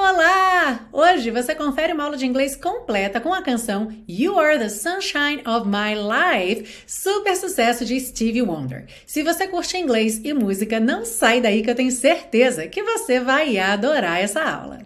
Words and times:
Olá! 0.00 0.88
Hoje 0.92 1.28
você 1.32 1.56
confere 1.56 1.92
uma 1.92 2.04
aula 2.04 2.16
de 2.16 2.24
inglês 2.24 2.54
completa 2.54 3.20
com 3.20 3.34
a 3.34 3.42
canção 3.42 3.92
You 4.08 4.38
Are 4.38 4.56
the 4.56 4.68
Sunshine 4.68 5.42
of 5.44 5.66
My 5.66 5.96
Life, 5.96 6.84
super 6.86 7.34
sucesso 7.34 7.84
de 7.84 7.98
Stevie 7.98 8.42
Wonder. 8.42 8.86
Se 9.04 9.24
você 9.24 9.48
curte 9.48 9.76
inglês 9.76 10.20
e 10.22 10.32
música, 10.32 10.78
não 10.78 11.04
sai 11.04 11.40
daí 11.40 11.64
que 11.64 11.70
eu 11.70 11.74
tenho 11.74 11.90
certeza 11.90 12.68
que 12.68 12.80
você 12.80 13.18
vai 13.18 13.58
adorar 13.58 14.20
essa 14.20 14.40
aula. 14.40 14.84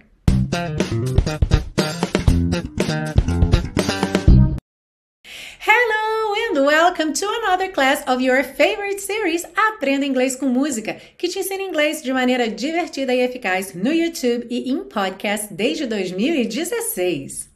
Welcome 6.92 7.14
to 7.14 7.26
another 7.42 7.72
class 7.72 8.04
of 8.06 8.20
your 8.20 8.44
favorite 8.44 9.00
series 9.00 9.46
Aprenda 9.56 10.04
Inglês 10.04 10.36
com 10.36 10.44
Música, 10.44 11.00
que 11.16 11.26
te 11.26 11.38
ensina 11.38 11.62
inglês 11.62 12.02
de 12.02 12.12
maneira 12.12 12.50
divertida 12.50 13.14
e 13.14 13.20
eficaz 13.22 13.72
no 13.72 13.90
YouTube 13.90 14.46
e 14.50 14.70
em 14.70 14.84
podcast 14.84 15.54
desde 15.54 15.86
2016. 15.86 17.48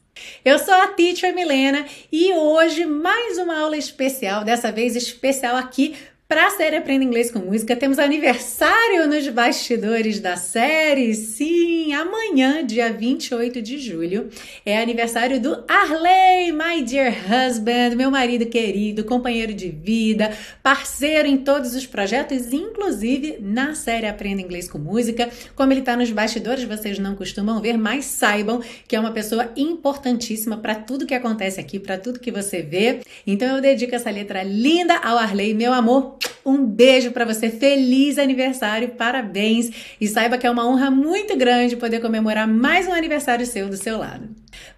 Eu 0.43 0.57
sou 0.57 0.73
a 0.73 0.87
Teacher 0.87 1.35
Milena 1.35 1.85
e 2.11 2.33
hoje 2.33 2.83
mais 2.87 3.37
uma 3.37 3.59
aula 3.59 3.77
especial, 3.77 4.43
dessa 4.43 4.71
vez 4.71 4.95
especial 4.95 5.55
aqui 5.55 5.95
para 6.27 6.47
a 6.47 6.49
série 6.49 6.75
Aprenda 6.75 7.05
Inglês 7.05 7.31
com 7.31 7.39
Música, 7.39 7.73
temos 7.73 7.97
aniversário 7.97 9.07
nos 9.07 9.25
bastidores 9.29 10.19
da 10.19 10.35
série. 10.35 11.15
Sim, 11.15 11.93
amanhã, 11.93 12.65
dia 12.65 12.91
28 12.91 13.61
de 13.61 13.77
julho, 13.77 14.27
é 14.65 14.77
aniversário 14.77 15.39
do 15.39 15.63
Arley, 15.69 16.51
my 16.51 16.83
dear 16.83 17.13
husband, 17.13 17.95
meu 17.95 18.11
marido 18.11 18.45
querido, 18.45 19.05
companheiro 19.05 19.53
de 19.53 19.69
vida, 19.69 20.37
parceiro 20.61 21.29
em 21.29 21.37
todos 21.37 21.73
os 21.73 21.85
projetos, 21.85 22.51
inclusive 22.51 23.37
na 23.39 23.73
série 23.73 24.05
Aprenda 24.05 24.41
Inglês 24.41 24.69
com 24.69 24.77
Música. 24.77 25.29
Como 25.55 25.71
ele 25.71 25.79
está 25.79 25.95
nos 25.95 26.11
bastidores, 26.11 26.65
vocês 26.65 26.99
não 26.99 27.15
costumam 27.15 27.61
ver, 27.61 27.77
mas 27.77 28.03
saibam 28.03 28.61
que 28.85 28.97
é 28.97 28.99
uma 28.99 29.11
pessoa 29.11 29.53
importantíssima 29.55 30.57
para 30.57 30.75
tudo 30.75 31.05
que 31.05 31.15
acontece 31.15 31.61
aqui, 31.61 31.79
para 31.79 31.97
tudo 31.97 32.19
que 32.19 32.31
você 32.33 32.61
vê. 32.61 32.99
Então 33.25 33.55
eu 33.55 33.61
dedico 33.61 33.95
essa 33.95 34.11
letra 34.11 34.43
linda 34.43 34.97
ao 34.97 35.17
Arley, 35.17 35.53
meu 35.53 35.71
amor 35.71 36.16
um 36.45 36.65
beijo 36.65 37.11
para 37.11 37.25
você, 37.25 37.49
feliz 37.49 38.17
aniversário, 38.17 38.89
parabéns. 38.89 39.69
E 39.99 40.07
saiba 40.07 40.37
que 40.37 40.47
é 40.47 40.51
uma 40.51 40.67
honra 40.67 40.89
muito 40.89 41.35
grande 41.37 41.75
poder 41.75 41.99
comemorar 41.99 42.47
mais 42.47 42.87
um 42.87 42.93
aniversário 42.93 43.45
seu 43.45 43.69
do 43.69 43.77
seu 43.77 43.97
lado. 43.97 44.29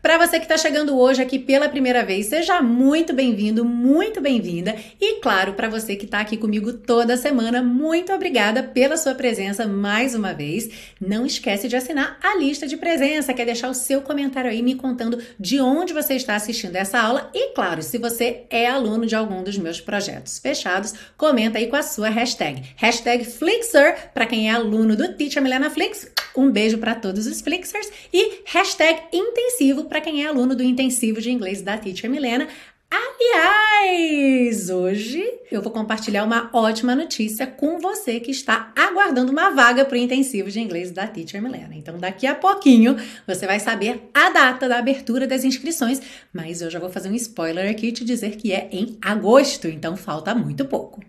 Para 0.01 0.17
você 0.17 0.37
que 0.39 0.45
está 0.45 0.57
chegando 0.57 0.97
hoje 0.97 1.21
aqui 1.21 1.37
pela 1.37 1.67
primeira 1.67 2.05
vez, 2.05 2.27
seja 2.27 2.61
muito 2.61 3.13
bem-vindo, 3.13 3.65
muito 3.65 4.21
bem-vinda. 4.21 4.75
E 4.99 5.19
claro, 5.19 5.53
para 5.53 5.67
você 5.67 5.95
que 5.95 6.05
está 6.05 6.21
aqui 6.21 6.37
comigo 6.37 6.71
toda 6.71 7.17
semana, 7.17 7.61
muito 7.61 8.13
obrigada 8.13 8.63
pela 8.63 8.95
sua 8.95 9.13
presença 9.13 9.67
mais 9.67 10.15
uma 10.15 10.33
vez. 10.33 10.69
Não 11.01 11.25
esquece 11.25 11.67
de 11.67 11.75
assinar 11.75 12.17
a 12.23 12.37
lista 12.37 12.65
de 12.65 12.77
presença, 12.77 13.33
quer 13.33 13.45
deixar 13.45 13.69
o 13.69 13.73
seu 13.73 14.01
comentário 14.01 14.49
aí 14.49 14.61
me 14.61 14.75
contando 14.75 15.19
de 15.37 15.59
onde 15.59 15.93
você 15.93 16.15
está 16.15 16.35
assistindo 16.35 16.77
essa 16.77 16.99
aula. 16.99 17.29
E 17.33 17.53
claro, 17.53 17.83
se 17.83 17.97
você 17.97 18.43
é 18.49 18.67
aluno 18.67 19.05
de 19.05 19.15
algum 19.15 19.43
dos 19.43 19.57
meus 19.57 19.81
projetos 19.81 20.39
fechados, 20.39 20.93
comenta 21.17 21.57
aí 21.57 21.67
com 21.67 21.75
a 21.75 21.83
sua 21.83 22.09
hashtag. 22.09 22.63
Hashtag 22.77 23.25
Flixer, 23.25 24.11
para 24.13 24.25
quem 24.25 24.49
é 24.49 24.53
aluno 24.53 24.95
do 24.95 25.13
Teacher 25.13 25.43
Milena 25.43 25.69
Flix. 25.69 26.09
Um 26.35 26.51
beijo 26.51 26.77
para 26.77 26.95
todos 26.95 27.27
os 27.27 27.41
Flixers. 27.41 27.89
E 28.13 28.41
hashtag 28.45 29.01
intensivo 29.11 29.85
para 29.85 30.01
quem 30.01 30.23
é 30.23 30.27
aluno 30.27 30.55
do 30.55 30.63
intensivo 30.63 31.21
de 31.21 31.31
inglês 31.31 31.61
da 31.61 31.77
Teacher 31.77 32.09
Milena. 32.09 32.47
Aliás, 32.91 34.69
hoje 34.69 35.23
eu 35.51 35.61
vou 35.61 35.71
compartilhar 35.71 36.23
uma 36.23 36.49
ótima 36.51 36.95
notícia 36.95 37.45
com 37.45 37.79
você 37.79 38.19
que 38.19 38.31
está 38.31 38.73
aguardando 38.75 39.31
uma 39.31 39.51
vaga 39.51 39.85
para 39.85 39.93
o 39.93 39.99
intensivo 39.99 40.49
de 40.49 40.59
inglês 40.59 40.89
da 40.89 41.05
Teacher 41.05 41.41
Milena. 41.41 41.75
Então, 41.75 41.99
daqui 41.99 42.25
a 42.25 42.33
pouquinho 42.33 42.95
você 43.27 43.45
vai 43.45 43.59
saber 43.59 44.09
a 44.13 44.31
data 44.31 44.67
da 44.67 44.79
abertura 44.79 45.27
das 45.27 45.43
inscrições, 45.43 46.01
mas 46.33 46.61
eu 46.61 46.69
já 46.71 46.79
vou 46.79 46.89
fazer 46.89 47.09
um 47.09 47.15
spoiler 47.15 47.69
aqui 47.69 47.87
e 47.87 47.91
te 47.91 48.03
dizer 48.03 48.37
que 48.37 48.51
é 48.51 48.67
em 48.71 48.97
agosto, 49.01 49.67
então 49.67 49.95
falta 49.95 50.33
muito 50.33 50.65
pouco. 50.65 50.99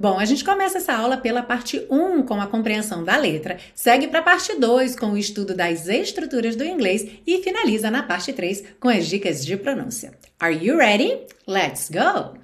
Bom, 0.00 0.18
a 0.18 0.24
gente 0.24 0.42
começa 0.42 0.78
essa 0.78 0.94
aula 0.94 1.18
pela 1.18 1.42
parte 1.42 1.86
1 1.90 2.22
com 2.22 2.40
a 2.40 2.46
compreensão 2.46 3.04
da 3.04 3.18
letra, 3.18 3.58
segue 3.74 4.08
para 4.08 4.20
a 4.20 4.22
parte 4.22 4.58
2 4.58 4.96
com 4.96 5.08
o 5.08 5.16
estudo 5.18 5.54
das 5.54 5.88
estruturas 5.88 6.56
do 6.56 6.64
inglês 6.64 7.06
e 7.26 7.42
finaliza 7.42 7.90
na 7.90 8.02
parte 8.02 8.32
3 8.32 8.64
com 8.80 8.88
as 8.88 9.06
dicas 9.06 9.44
de 9.44 9.58
pronúncia. 9.58 10.14
Are 10.40 10.56
you 10.56 10.78
ready? 10.78 11.26
Let's 11.46 11.90
go! 11.90 12.38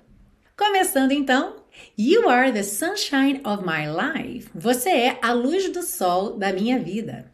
Começando 0.54 1.12
então, 1.12 1.56
You 1.96 2.28
are 2.28 2.52
the 2.52 2.62
sunshine 2.62 3.40
of 3.42 3.64
my 3.64 3.86
life. 3.88 4.50
Você 4.54 4.90
é 4.90 5.18
a 5.22 5.32
luz 5.32 5.72
do 5.72 5.82
sol 5.82 6.36
da 6.36 6.52
minha 6.52 6.78
vida. 6.78 7.32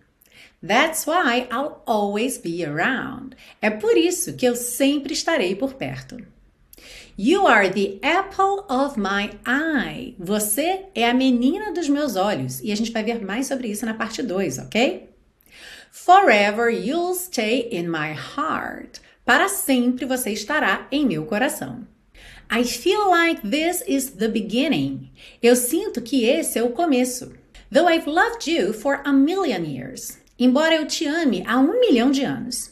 That's 0.65 1.05
why 1.05 1.49
I'll 1.51 1.83
always 1.85 2.39
be 2.39 2.65
around. 2.65 3.35
É 3.61 3.71
por 3.71 3.97
isso 3.97 4.35
que 4.35 4.47
eu 4.47 4.55
sempre 4.55 5.15
estarei 5.15 5.57
por 5.57 5.75
perto. 5.75 6.17
You 7.17 7.47
are 7.47 7.69
the 7.69 7.99
apple 8.03 8.65
of 8.71 8.99
my 8.99 9.31
eye. 9.45 10.15
Você 10.19 10.87
é 10.95 11.09
a 11.09 11.13
menina 11.13 11.71
dos 11.71 11.87
meus 11.87 12.17
olhos. 12.17 12.61
E 12.63 12.73
a 12.73 12.75
gente 12.75 12.91
vai 12.91 13.05
ver 13.05 13.23
mais 13.23 13.47
sobre 13.47 13.69
isso 13.69 13.85
na 13.85 13.93
parte 13.93 14.23
2, 14.23 14.59
ok? 14.61 15.11
Forever 15.91 16.71
you'll 16.71 17.15
stay 17.15 17.69
in 17.71 17.89
my 17.89 18.15
heart. 18.15 19.01
Para 19.27 19.49
sempre 19.51 20.07
você 20.07 20.31
estará 20.31 20.89
em 20.91 21.07
meu 21.07 21.27
coração. 21.27 21.87
I 22.51 22.65
feel 22.65 23.11
like 23.11 23.43
this 23.43 23.85
is 23.87 24.13
the 24.13 24.29
beginning. 24.29 25.11
Eu 25.43 25.55
sinto 25.55 26.01
que 26.01 26.25
esse 26.25 26.59
é 26.59 26.63
o 26.63 26.71
começo. 26.71 27.35
Though 27.71 27.91
I've 27.91 28.09
loved 28.09 28.51
you 28.51 28.73
for 28.73 29.03
a 29.05 29.13
million 29.13 29.65
years. 29.65 30.19
Embora 30.39 30.75
eu 30.75 30.87
te 30.87 31.07
ame 31.07 31.45
há 31.47 31.59
um 31.59 31.79
milhão 31.79 32.11
de 32.11 32.25
anos. 32.25 32.72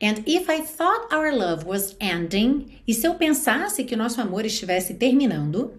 And 0.00 0.22
if 0.26 0.48
I 0.48 0.60
thought 0.60 1.12
our 1.12 1.34
love 1.34 1.66
was 1.66 1.96
ending, 2.00 2.80
e 2.86 2.94
se 2.94 3.06
eu 3.06 3.14
pensasse 3.14 3.84
que 3.84 3.94
o 3.94 3.98
nosso 3.98 4.20
amor 4.20 4.44
estivesse 4.44 4.94
terminando, 4.94 5.72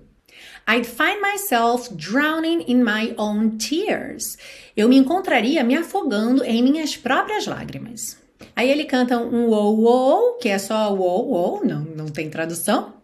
I'd 0.68 0.86
find 0.86 1.22
myself 1.22 1.94
drowning 1.96 2.62
in 2.68 2.84
my 2.84 3.14
own 3.18 3.58
tears. 3.58 4.38
Eu 4.76 4.90
me 4.90 4.98
encontraria 4.98 5.64
me 5.64 5.76
afogando 5.76 6.44
em 6.44 6.62
minhas 6.62 6.98
próprias 6.98 7.48
lágrimas. 7.48 8.18
Aí 8.56 8.70
ele 8.70 8.86
canta 8.86 9.18
um 9.18 9.48
wow 9.48 9.76
wow, 9.76 10.38
que 10.40 10.50
é 10.50 10.58
só 10.58 10.94
wow 10.94 11.26
wow, 11.26 11.66
não, 11.66 11.82
não 11.82 12.08
tem 12.08 12.30
tradução. 12.30 12.97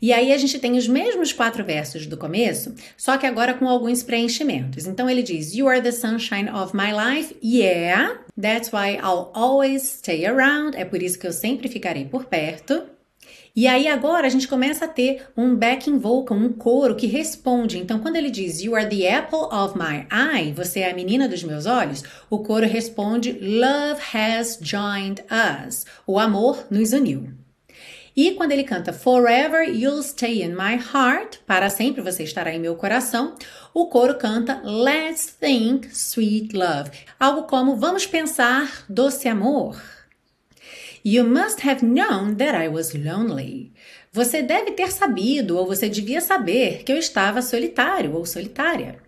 E 0.00 0.12
aí 0.12 0.32
a 0.32 0.38
gente 0.38 0.58
tem 0.58 0.76
os 0.76 0.86
mesmos 0.86 1.32
quatro 1.32 1.64
versos 1.64 2.06
do 2.06 2.16
começo, 2.16 2.74
só 2.96 3.16
que 3.16 3.26
agora 3.26 3.54
com 3.54 3.66
alguns 3.66 4.02
preenchimentos. 4.02 4.86
Então 4.86 5.08
ele 5.08 5.22
diz: 5.22 5.54
You 5.54 5.68
are 5.68 5.80
the 5.80 5.92
sunshine 5.92 6.50
of 6.50 6.76
my 6.76 6.92
life. 6.92 7.34
Yeah, 7.42 8.18
that's 8.40 8.70
why 8.72 8.96
I'll 8.96 9.30
always 9.32 9.82
stay 9.82 10.26
around. 10.26 10.76
É 10.76 10.84
por 10.84 11.02
isso 11.02 11.18
que 11.18 11.26
eu 11.26 11.32
sempre 11.32 11.68
ficarei 11.68 12.04
por 12.04 12.26
perto. 12.26 12.82
E 13.56 13.68
aí 13.68 13.86
agora 13.86 14.26
a 14.26 14.30
gente 14.30 14.48
começa 14.48 14.84
a 14.84 14.88
ter 14.88 15.28
um 15.36 15.54
backing 15.54 15.96
vocal, 15.96 16.36
um 16.36 16.52
coro 16.52 16.96
que 16.96 17.06
responde. 17.06 17.78
Então 17.78 18.00
quando 18.00 18.16
ele 18.16 18.30
diz 18.30 18.60
You 18.60 18.74
are 18.74 18.88
the 18.88 19.08
apple 19.08 19.46
of 19.50 19.78
my 19.78 20.06
eye, 20.10 20.52
você 20.52 20.80
é 20.80 20.90
a 20.90 20.94
menina 20.94 21.28
dos 21.28 21.44
meus 21.44 21.64
olhos, 21.64 22.02
o 22.28 22.40
coro 22.40 22.66
responde 22.66 23.32
Love 23.40 24.00
has 24.12 24.58
joined 24.60 25.24
us. 25.30 25.86
O 26.04 26.18
amor 26.18 26.66
nos 26.68 26.92
uniu. 26.92 27.43
E 28.16 28.30
quando 28.32 28.52
ele 28.52 28.62
canta 28.62 28.92
Forever 28.92 29.68
You'll 29.68 30.02
Stay 30.02 30.42
in 30.42 30.50
My 30.50 30.78
Heart, 30.78 31.38
para 31.46 31.68
sempre 31.68 32.00
você 32.00 32.22
estará 32.22 32.54
em 32.54 32.60
meu 32.60 32.76
coração, 32.76 33.34
o 33.72 33.86
coro 33.86 34.14
canta 34.16 34.62
Let's 34.62 35.36
Think 35.40 35.88
Sweet 35.88 36.56
Love, 36.56 36.90
algo 37.18 37.42
como 37.48 37.76
Vamos 37.76 38.06
pensar 38.06 38.84
doce 38.88 39.28
amor. 39.28 39.82
You 41.04 41.24
must 41.24 41.66
have 41.68 41.84
known 41.84 42.36
that 42.36 42.56
I 42.56 42.68
was 42.68 42.94
lonely. 42.94 43.72
Você 44.12 44.42
deve 44.42 44.70
ter 44.70 44.92
sabido 44.92 45.58
ou 45.58 45.66
você 45.66 45.88
devia 45.88 46.20
saber 46.20 46.84
que 46.84 46.92
eu 46.92 46.96
estava 46.96 47.42
solitário 47.42 48.14
ou 48.14 48.24
solitária. 48.24 49.00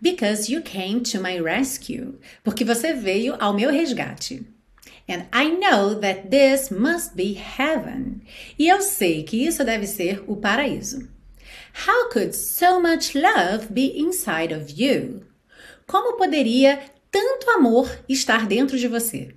Because 0.00 0.52
you 0.52 0.62
came 0.62 1.00
to 1.00 1.20
my 1.20 1.40
rescue. 1.40 2.14
Porque 2.44 2.64
você 2.64 2.94
veio 2.94 3.34
ao 3.40 3.52
meu 3.52 3.70
resgate. 3.70 4.46
And 5.08 5.26
I 5.32 5.50
know 5.50 5.94
that 5.96 6.28
this 6.28 6.70
must 6.70 7.14
be 7.14 7.34
heaven. 7.34 8.22
E 8.58 8.68
eu 8.68 8.80
sei 8.80 9.22
que 9.24 9.46
isso 9.46 9.64
deve 9.64 9.86
ser 9.86 10.22
o 10.26 10.36
paraíso. 10.36 11.08
How 11.86 12.10
could 12.10 12.34
so 12.36 12.80
much 12.80 13.14
love 13.14 13.68
be 13.70 13.98
inside 13.98 14.54
of 14.54 14.72
you? 14.76 15.24
Como 15.86 16.16
poderia 16.16 16.80
tanto 17.10 17.50
amor 17.50 17.90
estar 18.08 18.46
dentro 18.46 18.78
de 18.78 18.88
você? 18.88 19.34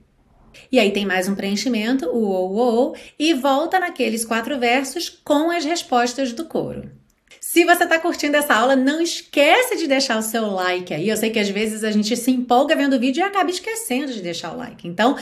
E 0.72 0.80
aí 0.80 0.92
tem 0.92 1.06
mais 1.06 1.28
um 1.28 1.36
preenchimento, 1.36 2.08
o 2.08 2.24
ou, 2.24 2.54
ou, 2.54 2.96
e 3.20 3.34
volta 3.34 3.80
naqueles 3.80 4.24
quatro 4.24 4.58
versos 4.60 5.10
com 5.10 5.52
as 5.52 5.66
respostas 5.66 6.34
do 6.34 6.46
coro. 6.46 6.92
Se 7.40 7.64
você 7.64 7.84
está 7.84 8.00
curtindo 8.00 8.36
essa 8.38 8.54
aula, 8.54 8.76
não 8.76 9.00
esquece 9.00 9.78
de 9.78 9.88
deixar 9.88 10.18
o 10.18 10.22
seu 10.22 10.48
like 10.48 10.94
aí. 10.94 11.08
Eu 11.08 11.16
sei 11.16 11.30
que 11.30 11.40
às 11.40 11.50
vezes 11.50 11.84
a 11.84 11.92
gente 11.92 12.16
se 12.18 12.32
empolga 12.32 12.76
vendo 12.76 12.96
o 12.96 13.00
vídeo 13.00 13.22
e 13.22 13.24
acaba 13.24 13.50
esquecendo 13.50 14.12
de 14.12 14.22
deixar 14.22 14.54
o 14.54 14.58
like. 14.58 14.88
Então, 14.88 15.16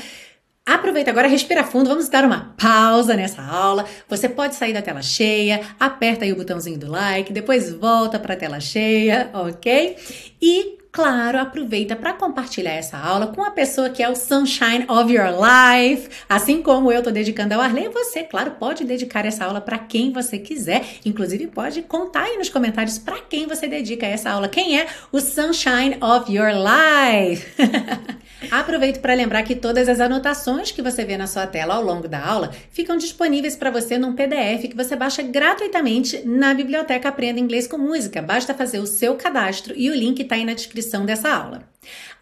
Aproveita 0.65 1.11
agora, 1.11 1.27
respira 1.27 1.61
fundo, 1.63 1.89
vamos 1.89 2.07
dar 2.07 2.23
uma 2.23 2.53
pausa 2.57 3.15
nessa 3.15 3.41
aula. 3.41 3.85
Você 4.07 4.29
pode 4.29 4.55
sair 4.55 4.71
da 4.71 4.81
tela 4.81 5.01
cheia, 5.01 5.59
aperta 5.77 6.23
aí 6.23 6.31
o 6.31 6.37
botãozinho 6.37 6.79
do 6.79 6.89
like, 6.89 7.33
depois 7.33 7.69
volta 7.73 8.17
para 8.17 8.33
a 8.33 8.37
tela 8.37 8.61
cheia, 8.61 9.29
ok? 9.33 9.97
E 10.41 10.77
claro, 10.93 11.39
aproveita 11.39 11.95
para 11.95 12.13
compartilhar 12.13 12.73
essa 12.73 12.99
aula 12.99 13.25
com 13.25 13.43
a 13.43 13.49
pessoa 13.49 13.89
que 13.89 14.03
é 14.03 14.07
o 14.07 14.15
sunshine 14.15 14.85
of 14.87 15.11
your 15.11 15.25
life. 15.25 16.07
Assim 16.29 16.61
como 16.61 16.91
eu 16.91 16.99
estou 16.99 17.11
dedicando 17.11 17.55
ao 17.55 17.61
Arley, 17.61 17.89
você, 17.89 18.21
claro, 18.21 18.51
pode 18.51 18.85
dedicar 18.85 19.25
essa 19.25 19.43
aula 19.43 19.59
para 19.59 19.79
quem 19.79 20.13
você 20.13 20.37
quiser. 20.37 20.85
Inclusive, 21.03 21.47
pode 21.47 21.81
contar 21.81 22.25
aí 22.25 22.37
nos 22.37 22.49
comentários 22.49 22.99
para 22.99 23.19
quem 23.21 23.47
você 23.47 23.67
dedica 23.67 24.05
essa 24.05 24.29
aula. 24.29 24.47
Quem 24.47 24.79
é 24.79 24.85
o 25.11 25.19
sunshine 25.19 25.97
of 25.99 26.31
your 26.31 26.51
life? 26.53 27.43
Aproveito 28.51 28.99
para 28.99 29.13
lembrar 29.13 29.43
que 29.43 29.55
todas 29.55 29.87
as 29.87 29.99
anotações 29.99 30.71
que 30.71 30.81
você 30.81 31.05
vê 31.05 31.17
na 31.17 31.27
sua 31.27 31.47
tela 31.47 31.75
ao 31.75 31.83
longo 31.83 32.07
da 32.07 32.23
aula 32.23 32.51
ficam 32.71 32.97
disponíveis 32.97 33.55
para 33.55 33.71
você 33.71 33.97
num 33.97 34.13
PDF 34.13 34.67
que 34.69 34.75
você 34.75 34.95
baixa 34.95 35.23
gratuitamente 35.23 36.21
na 36.25 36.53
biblioteca 36.53 37.09
Aprenda 37.09 37.39
Inglês 37.39 37.67
com 37.67 37.77
Música. 37.77 38.21
Basta 38.21 38.53
fazer 38.53 38.79
o 38.79 38.85
seu 38.85 39.15
cadastro 39.15 39.73
e 39.75 39.89
o 39.89 39.95
link 39.95 40.19
está 40.19 40.35
aí 40.35 40.45
na 40.45 40.53
descrição 40.83 41.05
dessa 41.05 41.29
aula. 41.29 41.63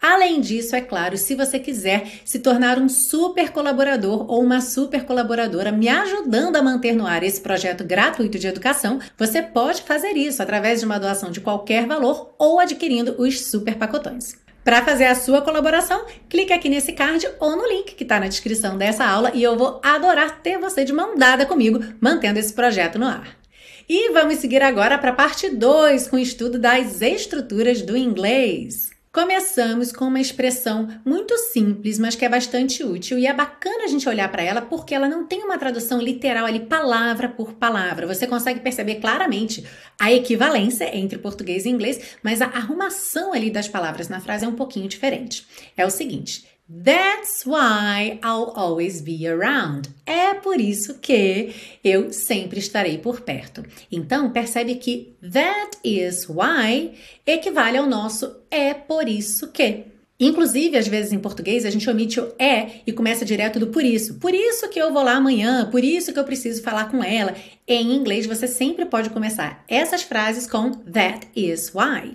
Além 0.00 0.40
disso, 0.40 0.74
é 0.74 0.80
claro, 0.80 1.16
se 1.16 1.34
você 1.34 1.58
quiser 1.58 2.20
se 2.24 2.40
tornar 2.40 2.78
um 2.78 2.88
super 2.88 3.50
colaborador 3.50 4.28
ou 4.28 4.42
uma 4.42 4.60
super 4.60 5.04
colaboradora 5.04 5.70
me 5.70 5.88
ajudando 5.88 6.56
a 6.56 6.62
manter 6.62 6.94
no 6.94 7.06
ar 7.06 7.22
esse 7.22 7.40
projeto 7.40 7.84
gratuito 7.84 8.38
de 8.38 8.48
educação, 8.48 8.98
você 9.16 9.42
pode 9.42 9.82
fazer 9.82 10.12
isso 10.16 10.42
através 10.42 10.80
de 10.80 10.86
uma 10.86 10.98
doação 10.98 11.30
de 11.30 11.40
qualquer 11.40 11.86
valor 11.86 12.34
ou 12.38 12.58
adquirindo 12.58 13.14
os 13.18 13.46
super 13.46 13.76
pacotões. 13.76 14.36
Para 14.64 14.84
fazer 14.84 15.06
a 15.06 15.14
sua 15.14 15.42
colaboração, 15.42 16.04
clique 16.28 16.52
aqui 16.52 16.68
nesse 16.68 16.92
card 16.92 17.28
ou 17.40 17.56
no 17.56 17.66
link 17.66 17.94
que 17.94 18.04
está 18.04 18.20
na 18.20 18.28
descrição 18.28 18.78
dessa 18.78 19.04
aula 19.04 19.32
e 19.34 19.42
eu 19.42 19.56
vou 19.56 19.80
adorar 19.82 20.40
ter 20.40 20.58
você 20.58 20.84
de 20.84 20.92
mão 20.92 21.16
dada 21.16 21.44
comigo, 21.44 21.80
mantendo 22.00 22.38
esse 22.38 22.52
projeto 22.52 22.98
no 22.98 23.06
ar. 23.06 23.41
E 23.88 24.12
vamos 24.12 24.38
seguir 24.38 24.62
agora 24.62 24.96
para 24.96 25.10
a 25.10 25.14
parte 25.14 25.48
2 25.48 26.08
com 26.08 26.16
o 26.16 26.20
estudo 26.20 26.58
das 26.58 27.02
estruturas 27.02 27.82
do 27.82 27.96
inglês. 27.96 28.90
Começamos 29.12 29.92
com 29.92 30.06
uma 30.06 30.20
expressão 30.20 30.88
muito 31.04 31.36
simples, 31.36 31.98
mas 31.98 32.14
que 32.14 32.24
é 32.24 32.28
bastante 32.30 32.82
útil 32.82 33.18
e 33.18 33.26
é 33.26 33.34
bacana 33.34 33.84
a 33.84 33.86
gente 33.86 34.08
olhar 34.08 34.30
para 34.30 34.42
ela 34.42 34.62
porque 34.62 34.94
ela 34.94 35.06
não 35.06 35.26
tem 35.26 35.42
uma 35.42 35.58
tradução 35.58 36.00
literal 36.00 36.46
ali 36.46 36.60
palavra 36.60 37.28
por 37.28 37.52
palavra. 37.52 38.06
Você 38.06 38.26
consegue 38.26 38.60
perceber 38.60 38.96
claramente 38.96 39.66
a 40.00 40.10
equivalência 40.10 40.96
entre 40.96 41.18
português 41.18 41.66
e 41.66 41.68
inglês, 41.68 42.16
mas 42.22 42.40
a 42.40 42.46
arrumação 42.46 43.34
ali 43.34 43.50
das 43.50 43.68
palavras 43.68 44.08
na 44.08 44.20
frase 44.20 44.46
é 44.46 44.48
um 44.48 44.56
pouquinho 44.56 44.88
diferente. 44.88 45.46
É 45.76 45.84
o 45.84 45.90
seguinte: 45.90 46.46
That's 46.74 47.44
why 47.44 48.18
I'll 48.22 48.50
always 48.56 49.02
be 49.02 49.28
around. 49.28 49.90
É 50.06 50.32
por 50.32 50.58
isso 50.58 50.94
que 51.00 51.54
eu 51.84 52.10
sempre 52.14 52.60
estarei 52.60 52.96
por 52.96 53.20
perto. 53.20 53.62
Então, 53.90 54.30
percebe 54.30 54.76
que 54.76 55.14
that 55.20 55.76
is 55.84 56.26
why 56.30 56.94
equivale 57.26 57.76
ao 57.76 57.86
nosso 57.86 58.36
é 58.50 58.72
por 58.72 59.06
isso 59.06 59.52
que. 59.52 59.91
Inclusive, 60.24 60.76
às 60.76 60.86
vezes 60.86 61.12
em 61.12 61.18
português, 61.18 61.66
a 61.66 61.70
gente 61.70 61.90
omite 61.90 62.20
o 62.20 62.32
é 62.38 62.80
e 62.86 62.92
começa 62.92 63.24
direto 63.24 63.58
do 63.58 63.66
por 63.66 63.84
isso. 63.84 64.14
Por 64.14 64.32
isso 64.32 64.68
que 64.68 64.80
eu 64.80 64.92
vou 64.92 65.02
lá 65.02 65.14
amanhã, 65.14 65.68
por 65.68 65.82
isso 65.82 66.12
que 66.12 66.18
eu 66.18 66.22
preciso 66.24 66.62
falar 66.62 66.88
com 66.88 67.02
ela. 67.02 67.34
Em 67.66 67.92
inglês, 67.92 68.24
você 68.24 68.46
sempre 68.46 68.84
pode 68.84 69.10
começar 69.10 69.64
essas 69.66 70.02
frases 70.02 70.46
com 70.46 70.70
that 70.70 71.26
is 71.34 71.72
why. 71.74 72.14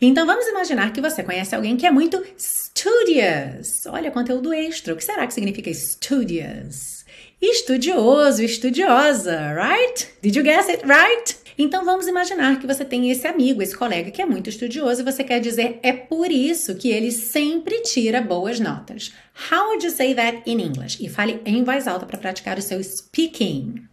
Então, 0.00 0.26
vamos 0.26 0.46
imaginar 0.46 0.92
que 0.92 1.00
você 1.00 1.24
conhece 1.24 1.52
alguém 1.52 1.76
que 1.76 1.86
é 1.86 1.90
muito 1.90 2.22
studious. 2.38 3.84
Olha, 3.86 4.12
conteúdo 4.12 4.52
extra. 4.54 4.94
O 4.94 4.96
que 4.96 5.04
será 5.04 5.26
que 5.26 5.34
significa 5.34 5.74
studious? 5.74 7.04
Estudioso, 7.42 8.44
estudiosa, 8.44 9.54
right? 9.54 10.08
Did 10.22 10.36
you 10.36 10.44
guess 10.44 10.68
it 10.68 10.86
right? 10.86 11.39
Então 11.62 11.84
vamos 11.84 12.06
imaginar 12.06 12.58
que 12.58 12.66
você 12.66 12.86
tem 12.86 13.10
esse 13.10 13.26
amigo, 13.26 13.60
esse 13.60 13.76
colega 13.76 14.10
que 14.10 14.22
é 14.22 14.24
muito 14.24 14.48
estudioso 14.48 15.02
e 15.02 15.04
você 15.04 15.22
quer 15.22 15.40
dizer 15.40 15.78
é 15.82 15.92
por 15.92 16.32
isso 16.32 16.74
que 16.74 16.88
ele 16.88 17.12
sempre 17.12 17.82
tira 17.82 18.22
boas 18.22 18.58
notas. 18.58 19.12
How 19.52 19.68
would 19.68 19.84
you 19.84 19.92
say 19.92 20.14
that 20.14 20.40
in 20.46 20.58
English? 20.58 21.04
E 21.04 21.08
fale 21.10 21.38
em 21.44 21.62
voz 21.62 21.86
alta 21.86 22.06
para 22.06 22.16
praticar 22.16 22.56
o 22.56 22.62
seu 22.62 22.82
speaking. 22.82 23.89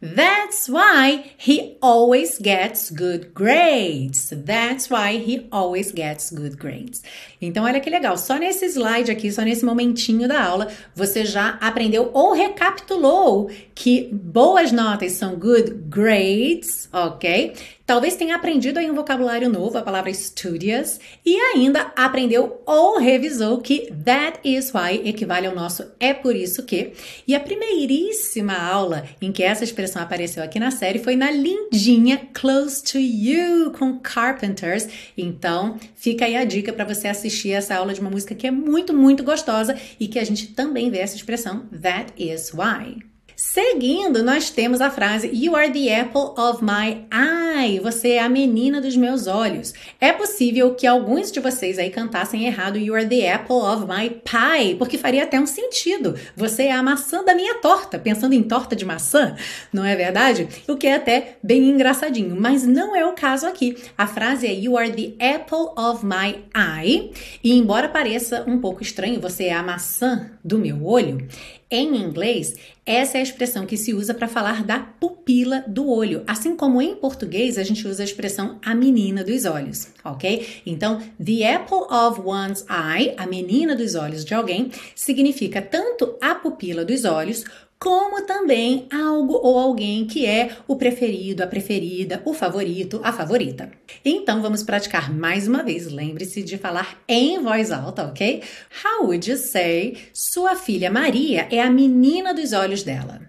That's 0.00 0.68
why 0.68 1.32
he 1.38 1.78
always 1.80 2.38
gets 2.38 2.90
good 2.90 3.32
grades. 3.32 4.28
That's 4.30 4.90
why 4.90 5.16
he 5.16 5.48
always 5.50 5.90
gets 5.90 6.30
good 6.30 6.58
grades. 6.58 7.02
Então, 7.40 7.64
olha 7.64 7.80
que 7.80 7.88
legal. 7.88 8.18
Só 8.18 8.36
nesse 8.36 8.66
slide 8.68 9.10
aqui, 9.10 9.32
só 9.32 9.40
nesse 9.40 9.64
momentinho 9.64 10.28
da 10.28 10.44
aula, 10.44 10.68
você 10.94 11.24
já 11.24 11.56
aprendeu 11.62 12.10
ou 12.12 12.34
recapitulou 12.34 13.50
que 13.74 14.10
boas 14.12 14.70
notas 14.70 15.12
são 15.12 15.34
good 15.34 15.70
grades, 15.88 16.90
ok? 16.92 17.54
Talvez 17.86 18.16
tenha 18.16 18.34
aprendido 18.34 18.78
aí 18.78 18.90
um 18.90 18.96
vocabulário 18.96 19.48
novo, 19.48 19.78
a 19.78 19.82
palavra 19.82 20.12
studious, 20.12 20.98
e 21.24 21.36
ainda 21.36 21.92
aprendeu 21.94 22.60
ou 22.66 22.98
revisou 22.98 23.58
que 23.58 23.92
that 24.04 24.40
is 24.42 24.72
why 24.74 25.08
equivale 25.08 25.46
ao 25.46 25.54
nosso 25.54 25.86
é 26.00 26.12
por 26.12 26.34
isso 26.34 26.64
que. 26.64 26.94
E 27.28 27.32
a 27.32 27.38
primeiríssima 27.38 28.54
aula 28.54 29.04
em 29.22 29.30
que 29.30 29.44
essa 29.44 29.62
expressão 29.62 30.02
apareceu 30.02 30.42
aqui 30.42 30.58
na 30.58 30.72
série 30.72 30.98
foi 30.98 31.14
na 31.14 31.30
lindinha 31.30 32.28
Close 32.34 32.82
to 32.82 32.98
You 32.98 33.70
com 33.70 34.00
Carpenters. 34.00 34.88
Então, 35.16 35.78
fica 35.94 36.24
aí 36.24 36.34
a 36.34 36.44
dica 36.44 36.72
para 36.72 36.84
você 36.84 37.06
assistir 37.06 37.52
essa 37.52 37.76
aula 37.76 37.94
de 37.94 38.00
uma 38.00 38.10
música 38.10 38.34
que 38.34 38.48
é 38.48 38.50
muito, 38.50 38.92
muito 38.92 39.22
gostosa 39.22 39.76
e 40.00 40.08
que 40.08 40.18
a 40.18 40.24
gente 40.24 40.48
também 40.48 40.90
vê 40.90 40.98
essa 40.98 41.14
expressão 41.14 41.68
that 41.70 42.12
is 42.18 42.52
why. 42.52 43.15
Seguindo, 43.36 44.22
nós 44.22 44.48
temos 44.48 44.80
a 44.80 44.90
frase 44.90 45.28
You 45.30 45.54
are 45.54 45.70
the 45.70 45.94
apple 46.00 46.32
of 46.42 46.64
my 46.64 47.04
eye. 47.12 47.78
Você 47.80 48.12
é 48.12 48.22
a 48.22 48.30
menina 48.30 48.80
dos 48.80 48.96
meus 48.96 49.26
olhos. 49.26 49.74
É 50.00 50.10
possível 50.10 50.74
que 50.74 50.86
alguns 50.86 51.30
de 51.30 51.38
vocês 51.38 51.78
aí 51.78 51.90
cantassem 51.90 52.46
errado 52.46 52.78
You 52.78 52.94
are 52.94 53.06
the 53.06 53.30
apple 53.30 53.56
of 53.56 53.84
my 53.84 54.08
pie, 54.08 54.76
porque 54.76 54.96
faria 54.96 55.24
até 55.24 55.38
um 55.38 55.46
sentido. 55.46 56.14
Você 56.34 56.62
é 56.62 56.72
a 56.72 56.82
maçã 56.82 57.22
da 57.22 57.34
minha 57.34 57.56
torta, 57.56 57.98
pensando 57.98 58.32
em 58.32 58.42
torta 58.42 58.74
de 58.74 58.86
maçã, 58.86 59.36
não 59.70 59.84
é 59.84 59.94
verdade? 59.94 60.48
O 60.66 60.74
que 60.74 60.86
é 60.86 60.94
até 60.94 61.36
bem 61.42 61.68
engraçadinho, 61.68 62.34
mas 62.40 62.66
não 62.66 62.96
é 62.96 63.04
o 63.04 63.12
caso 63.12 63.46
aqui. 63.46 63.76
A 63.98 64.06
frase 64.06 64.46
é 64.46 64.54
You 64.54 64.78
are 64.78 64.90
the 64.90 65.12
apple 65.34 65.74
of 65.76 66.06
my 66.06 66.42
eye. 66.54 67.12
E 67.44 67.52
embora 67.52 67.86
pareça 67.86 68.44
um 68.46 68.58
pouco 68.58 68.82
estranho, 68.82 69.20
você 69.20 69.44
é 69.44 69.52
a 69.52 69.62
maçã 69.62 70.30
do 70.46 70.58
meu 70.58 70.86
olho. 70.86 71.26
Em 71.68 71.96
inglês, 71.96 72.54
essa 72.86 73.18
é 73.18 73.20
a 73.20 73.22
expressão 73.24 73.66
que 73.66 73.76
se 73.76 73.92
usa 73.92 74.14
para 74.14 74.28
falar 74.28 74.62
da 74.62 74.78
pupila 74.78 75.64
do 75.66 75.90
olho, 75.90 76.22
assim 76.24 76.54
como 76.54 76.80
em 76.80 76.94
português 76.94 77.58
a 77.58 77.64
gente 77.64 77.86
usa 77.88 78.04
a 78.04 78.06
expressão 78.06 78.60
a 78.64 78.72
menina 78.72 79.24
dos 79.24 79.44
olhos, 79.44 79.88
ok? 80.04 80.62
Então, 80.64 81.02
the 81.22 81.52
apple 81.52 81.92
of 81.92 82.20
one's 82.24 82.64
eye, 82.70 83.14
a 83.16 83.26
menina 83.26 83.74
dos 83.74 83.96
olhos 83.96 84.24
de 84.24 84.32
alguém, 84.32 84.70
significa 84.94 85.60
tanto 85.60 86.16
a 86.20 86.36
pupila 86.36 86.84
dos 86.84 87.04
olhos 87.04 87.44
como 87.78 88.22
também 88.22 88.86
algo 88.90 89.34
ou 89.34 89.58
alguém 89.58 90.06
que 90.06 90.24
é 90.24 90.56
o 90.66 90.76
preferido, 90.76 91.42
a 91.42 91.46
preferida, 91.46 92.22
o 92.24 92.32
favorito, 92.32 93.00
a 93.04 93.12
favorita. 93.12 93.70
Então 94.04 94.40
vamos 94.40 94.62
praticar 94.62 95.12
mais 95.12 95.46
uma 95.46 95.62
vez. 95.62 95.86
Lembre-se 95.86 96.42
de 96.42 96.56
falar 96.56 97.02
em 97.06 97.38
voz 97.42 97.70
alta, 97.70 98.06
ok? 98.06 98.42
How 98.84 99.06
would 99.06 99.30
you 99.30 99.36
say 99.36 99.96
sua 100.12 100.56
filha 100.56 100.90
Maria 100.90 101.46
é 101.50 101.60
a 101.60 101.70
menina 101.70 102.32
dos 102.32 102.52
olhos 102.52 102.82
dela? 102.82 103.20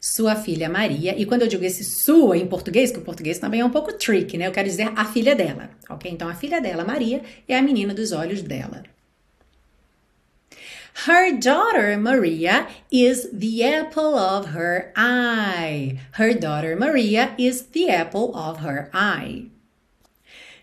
Sua 0.00 0.34
filha 0.34 0.66
Maria, 0.66 1.14
e 1.20 1.26
quando 1.26 1.42
eu 1.42 1.48
digo 1.48 1.62
esse 1.62 1.84
sua 1.84 2.38
em 2.38 2.46
português, 2.46 2.90
que 2.90 2.98
o 2.98 3.02
português 3.02 3.38
também 3.38 3.60
é 3.60 3.64
um 3.64 3.70
pouco 3.70 3.92
tricky, 3.92 4.38
né? 4.38 4.46
Eu 4.46 4.52
quero 4.52 4.66
dizer 4.66 4.90
a 4.96 5.04
filha 5.04 5.34
dela, 5.34 5.68
ok? 5.90 6.10
Então 6.10 6.26
a 6.26 6.34
filha 6.34 6.58
dela, 6.58 6.84
Maria, 6.84 7.20
é 7.46 7.58
a 7.58 7.60
menina 7.60 7.92
dos 7.92 8.10
olhos 8.10 8.40
dela. 8.40 8.82
Her 11.06 11.32
daughter 11.38 11.96
Maria 11.96 12.66
is 12.90 13.28
the 13.32 13.64
apple 13.64 14.18
of 14.18 14.48
her 14.48 14.92
eye. 14.96 15.98
Her 16.12 16.34
daughter 16.34 16.76
Maria 16.76 17.34
is 17.38 17.66
the 17.68 17.88
apple 17.88 18.36
of 18.36 18.58
her 18.58 18.90
eye. 18.92 19.46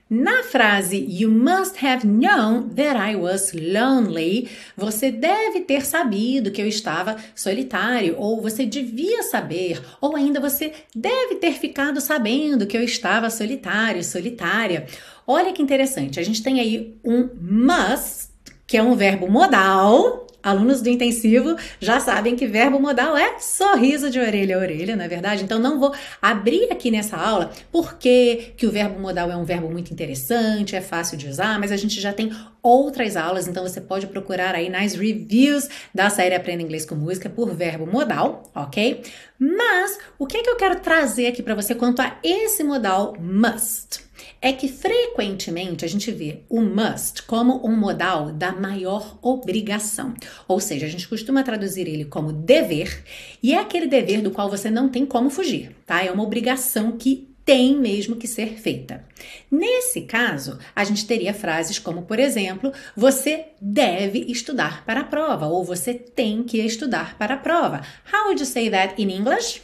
Na 0.09 0.41
frase 0.41 1.05
You 1.05 1.29
must 1.29 1.77
have 1.83 2.05
known 2.05 2.75
that 2.75 2.95
I 2.95 3.15
was 3.15 3.51
lonely, 3.53 4.49
você 4.77 5.11
deve 5.11 5.61
ter 5.61 5.85
sabido 5.85 6.49
que 6.49 6.61
eu 6.61 6.67
estava 6.67 7.17
solitário, 7.35 8.15
ou 8.17 8.41
você 8.41 8.65
devia 8.65 9.21
saber, 9.23 9.81
ou 9.99 10.15
ainda 10.15 10.39
você 10.39 10.71
deve 10.95 11.35
ter 11.35 11.51
ficado 11.55 11.99
sabendo 11.99 12.65
que 12.65 12.77
eu 12.77 12.83
estava 12.83 13.29
solitário, 13.29 14.01
solitária. 14.01 14.87
Olha 15.25 15.51
que 15.51 15.61
interessante, 15.61 16.21
a 16.21 16.23
gente 16.23 16.41
tem 16.41 16.61
aí 16.61 16.95
um 17.03 17.29
must, 17.41 18.26
que 18.67 18.77
é 18.77 18.83
um 18.83 18.95
verbo 18.95 19.27
modal, 19.31 20.27
Alunos 20.47 20.81
do 20.81 20.87
intensivo 20.87 21.57
já 21.77 21.99
sabem 21.99 22.35
que 22.35 22.47
verbo 22.47 22.79
modal 22.79 23.17
é 23.17 23.37
sorriso 23.37 24.09
de 24.09 24.17
orelha 24.17 24.55
a 24.55 24.59
orelha, 24.59 24.95
não 24.95 25.03
é 25.03 25.07
verdade? 25.07 25.43
Então 25.43 25.59
não 25.59 25.77
vou 25.77 25.93
abrir 26.21 26.71
aqui 26.71 26.89
nessa 26.89 27.17
aula 27.17 27.51
porque 27.69 28.53
que 28.55 28.65
o 28.65 28.71
verbo 28.71 28.97
modal 28.97 29.29
é 29.29 29.35
um 29.35 29.43
verbo 29.43 29.69
muito 29.69 29.91
interessante, 29.91 30.73
é 30.73 30.79
fácil 30.79 31.17
de 31.17 31.27
usar, 31.27 31.59
mas 31.59 31.69
a 31.69 31.75
gente 31.75 31.99
já 31.99 32.13
tem 32.13 32.31
outras 32.63 33.17
aulas, 33.17 33.45
então 33.45 33.63
você 33.63 33.81
pode 33.81 34.07
procurar 34.07 34.55
aí 34.55 34.69
nas 34.69 34.93
reviews 34.93 35.67
da 35.93 36.09
série 36.09 36.35
Aprenda 36.35 36.63
Inglês 36.63 36.85
com 36.85 36.95
Música 36.95 37.29
por 37.29 37.53
verbo 37.53 37.85
modal, 37.85 38.43
ok? 38.55 39.01
Mas 39.37 39.97
o 40.17 40.25
que 40.25 40.37
é 40.37 40.43
que 40.43 40.49
eu 40.49 40.55
quero 40.55 40.79
trazer 40.79 41.27
aqui 41.27 41.43
para 41.43 41.55
você 41.55 41.75
quanto 41.75 42.01
a 42.01 42.17
esse 42.23 42.63
modal 42.63 43.15
must? 43.19 44.06
É 44.41 44.51
que 44.53 44.67
frequentemente 44.67 45.83
a 45.83 45.87
gente 45.87 46.11
vê 46.11 46.41
o 46.49 46.61
must 46.61 47.23
como 47.23 47.65
um 47.67 47.75
modal 47.75 48.31
da 48.31 48.51
maior 48.51 49.17
obrigação. 49.21 50.13
Ou 50.47 50.59
seja, 50.59 50.85
a 50.85 50.89
gente 50.89 51.07
costuma 51.07 51.43
traduzir 51.43 51.87
ele 51.87 52.05
como 52.05 52.31
dever, 52.31 53.03
e 53.41 53.53
é 53.53 53.59
aquele 53.59 53.87
dever 53.87 54.21
do 54.21 54.31
qual 54.31 54.49
você 54.49 54.69
não 54.69 54.89
tem 54.89 55.05
como 55.05 55.29
fugir, 55.29 55.75
tá? 55.85 56.03
É 56.03 56.11
uma 56.11 56.23
obrigação 56.23 56.93
que 56.93 57.27
tem 57.47 57.77
mesmo 57.77 58.17
que 58.17 58.27
ser 58.27 58.59
feita. 58.59 59.05
Nesse 59.49 60.01
caso, 60.01 60.59
a 60.75 60.83
gente 60.83 61.07
teria 61.07 61.33
frases 61.33 61.79
como, 61.79 62.01
por 62.01 62.19
exemplo, 62.19 62.73
você 62.93 63.45
deve 63.61 64.19
estudar 64.27 64.85
para 64.85 64.99
a 64.99 65.05
prova 65.05 65.47
ou 65.47 65.63
você 65.63 65.93
tem 65.93 66.43
que 66.43 66.57
estudar 66.57 67.17
para 67.17 67.35
a 67.35 67.37
prova. 67.37 67.81
How 68.11 68.25
would 68.25 68.41
you 68.41 68.45
say 68.45 68.69
that 68.69 69.01
in 69.01 69.09
English? 69.09 69.61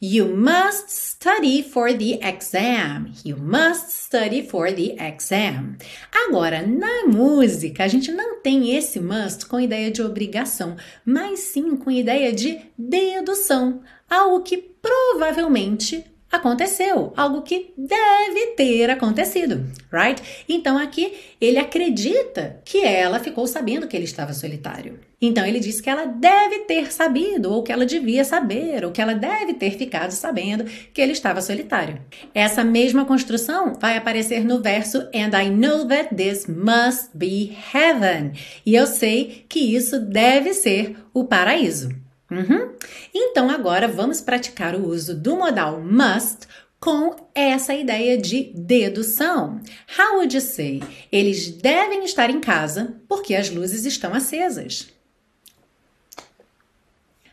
You 0.00 0.36
must 0.36 0.90
study 0.90 1.62
for 1.62 1.90
the 1.90 2.20
exam. 2.22 3.12
You 3.24 3.38
must 3.38 3.90
study 3.90 4.46
for 4.46 4.70
the 4.70 4.94
exam. 5.00 5.78
Agora, 6.12 6.66
na 6.66 7.06
música, 7.06 7.84
a 7.84 7.88
gente 7.88 8.12
não 8.12 8.42
tem 8.42 8.76
esse 8.76 9.00
must 9.00 9.46
com 9.46 9.58
ideia 9.58 9.90
de 9.90 10.02
obrigação, 10.02 10.76
mas 11.02 11.40
sim 11.40 11.76
com 11.76 11.90
ideia 11.90 12.30
de 12.30 12.60
dedução, 12.76 13.80
algo 14.10 14.42
que 14.42 14.58
provavelmente 14.58 16.04
aconteceu, 16.36 17.12
algo 17.16 17.42
que 17.42 17.72
deve 17.76 18.54
ter 18.56 18.90
acontecido, 18.90 19.66
right? 19.92 20.22
Então 20.48 20.78
aqui 20.78 21.12
ele 21.40 21.58
acredita 21.58 22.60
que 22.64 22.84
ela 22.84 23.18
ficou 23.18 23.46
sabendo 23.46 23.86
que 23.86 23.96
ele 23.96 24.04
estava 24.04 24.32
solitário. 24.32 25.00
Então 25.20 25.46
ele 25.46 25.58
diz 25.58 25.80
que 25.80 25.88
ela 25.88 26.04
deve 26.04 26.60
ter 26.60 26.92
sabido, 26.92 27.50
ou 27.50 27.62
que 27.62 27.72
ela 27.72 27.86
devia 27.86 28.24
saber, 28.24 28.84
ou 28.84 28.92
que 28.92 29.00
ela 29.00 29.14
deve 29.14 29.54
ter 29.54 29.72
ficado 29.72 30.10
sabendo 30.10 30.64
que 30.64 31.00
ele 31.00 31.12
estava 31.12 31.40
solitário. 31.40 32.00
Essa 32.34 32.62
mesma 32.62 33.04
construção 33.04 33.72
vai 33.80 33.96
aparecer 33.96 34.44
no 34.44 34.60
verso 34.60 34.98
And 35.14 35.36
I 35.36 35.48
know 35.48 35.86
that 35.86 36.14
this 36.14 36.46
must 36.46 37.10
be 37.14 37.56
heaven. 37.74 38.32
E 38.64 38.74
eu 38.74 38.86
sei 38.86 39.44
que 39.48 39.58
isso 39.58 39.98
deve 39.98 40.52
ser 40.52 40.96
o 41.14 41.24
paraíso. 41.24 42.05
Uhum. 42.30 42.72
Então 43.14 43.48
agora 43.50 43.86
vamos 43.86 44.20
praticar 44.20 44.74
o 44.74 44.86
uso 44.88 45.14
do 45.14 45.36
modal 45.36 45.80
must 45.80 46.46
com 46.80 47.16
essa 47.34 47.74
ideia 47.74 48.18
de 48.18 48.52
dedução. 48.54 49.60
How 49.98 50.16
would 50.16 50.34
you 50.34 50.40
say? 50.40 50.82
Eles 51.10 51.50
devem 51.50 52.04
estar 52.04 52.30
em 52.30 52.40
casa 52.40 53.00
porque 53.08 53.34
as 53.34 53.50
luzes 53.50 53.84
estão 53.84 54.12
acesas. 54.12 54.88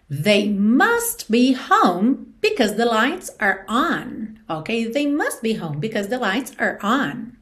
They 0.10 0.50
must 0.50 1.26
be 1.30 1.56
home 1.70 2.36
because 2.42 2.76
the 2.76 2.86
lights 2.86 3.32
are 3.40 3.66
on. 3.68 4.36
Okay, 4.50 4.86
they 4.86 5.08
must 5.08 5.42
be 5.42 5.54
home 5.54 5.80
because 5.80 6.10
the 6.10 6.18
lights 6.18 6.54
are 6.60 6.78
on. 6.84 7.34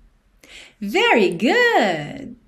Very 0.79 1.31
good. 1.31 2.40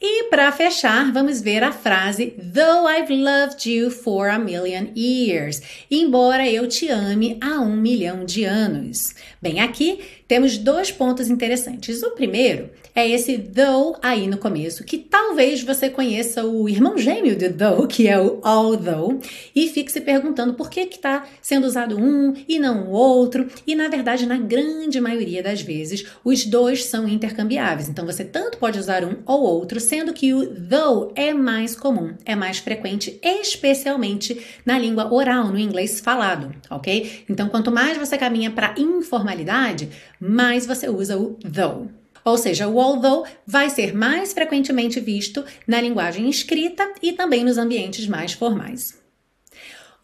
E 0.00 0.24
para 0.24 0.52
fechar, 0.52 1.10
vamos 1.10 1.40
ver 1.40 1.64
a 1.64 1.72
frase 1.72 2.34
Though 2.36 2.86
I've 2.86 3.10
loved 3.10 3.66
you 3.66 3.90
for 3.90 4.28
a 4.28 4.38
million 4.38 4.92
years. 4.94 5.62
Embora 5.90 6.46
eu 6.46 6.68
te 6.68 6.88
ame 6.88 7.38
há 7.40 7.60
um 7.60 7.74
milhão 7.74 8.22
de 8.24 8.44
anos. 8.44 9.14
Bem, 9.40 9.58
aqui 9.58 10.00
temos 10.28 10.58
dois 10.58 10.90
pontos 10.90 11.28
interessantes. 11.28 12.02
O 12.02 12.10
primeiro 12.10 12.70
é 12.94 13.08
esse 13.08 13.36
though 13.36 13.96
aí 14.02 14.26
no 14.26 14.38
começo, 14.38 14.82
que 14.82 14.98
talvez 14.98 15.62
você 15.62 15.90
conheça 15.90 16.44
o 16.44 16.68
irmão 16.68 16.96
gêmeo 16.96 17.36
de 17.36 17.48
though, 17.48 17.86
que 17.86 18.08
é 18.08 18.18
o 18.18 18.40
although, 18.42 19.20
e 19.54 19.68
fique 19.68 19.92
se 19.92 20.00
perguntando 20.00 20.54
por 20.54 20.70
que 20.70 20.80
está 20.80 21.26
sendo 21.42 21.66
usado 21.66 21.98
um 21.98 22.34
e 22.48 22.58
não 22.58 22.88
o 22.88 22.90
outro. 22.92 23.46
E 23.66 23.74
na 23.74 23.88
verdade, 23.88 24.26
na 24.26 24.38
grande 24.38 25.00
maioria 25.00 25.42
das 25.42 25.60
vezes, 25.60 26.06
os 26.24 26.46
dois 26.46 26.86
são 26.86 27.06
intercambiáveis. 27.06 27.88
Então 27.88 28.06
você 28.06 28.24
tanto 28.24 28.58
pode 28.58 28.78
usar 28.78 29.04
um 29.04 29.16
ou 29.26 29.42
outro, 29.42 29.78
sendo 29.78 30.12
que 30.12 30.32
o 30.32 30.46
though 30.46 31.12
é 31.14 31.34
mais 31.34 31.76
comum, 31.76 32.14
é 32.24 32.34
mais 32.34 32.58
frequente, 32.58 33.20
especialmente 33.22 34.40
na 34.64 34.78
língua 34.78 35.12
oral, 35.12 35.48
no 35.48 35.58
inglês 35.58 36.00
falado, 36.00 36.54
ok? 36.70 37.24
Então 37.28 37.48
quanto 37.48 37.70
mais 37.70 37.98
você 37.98 38.16
caminha 38.16 38.50
para 38.50 38.74
informalidade, 38.78 39.90
mais 40.20 40.66
você 40.66 40.88
usa 40.88 41.16
o 41.16 41.34
though. 41.34 41.88
Ou 42.24 42.36
seja, 42.36 42.66
o 42.66 42.80
although 42.80 43.24
vai 43.46 43.70
ser 43.70 43.94
mais 43.94 44.32
frequentemente 44.32 44.98
visto 44.98 45.44
na 45.66 45.80
linguagem 45.80 46.28
escrita 46.28 46.92
e 47.00 47.12
também 47.12 47.44
nos 47.44 47.56
ambientes 47.56 48.08
mais 48.08 48.32
formais. 48.32 48.98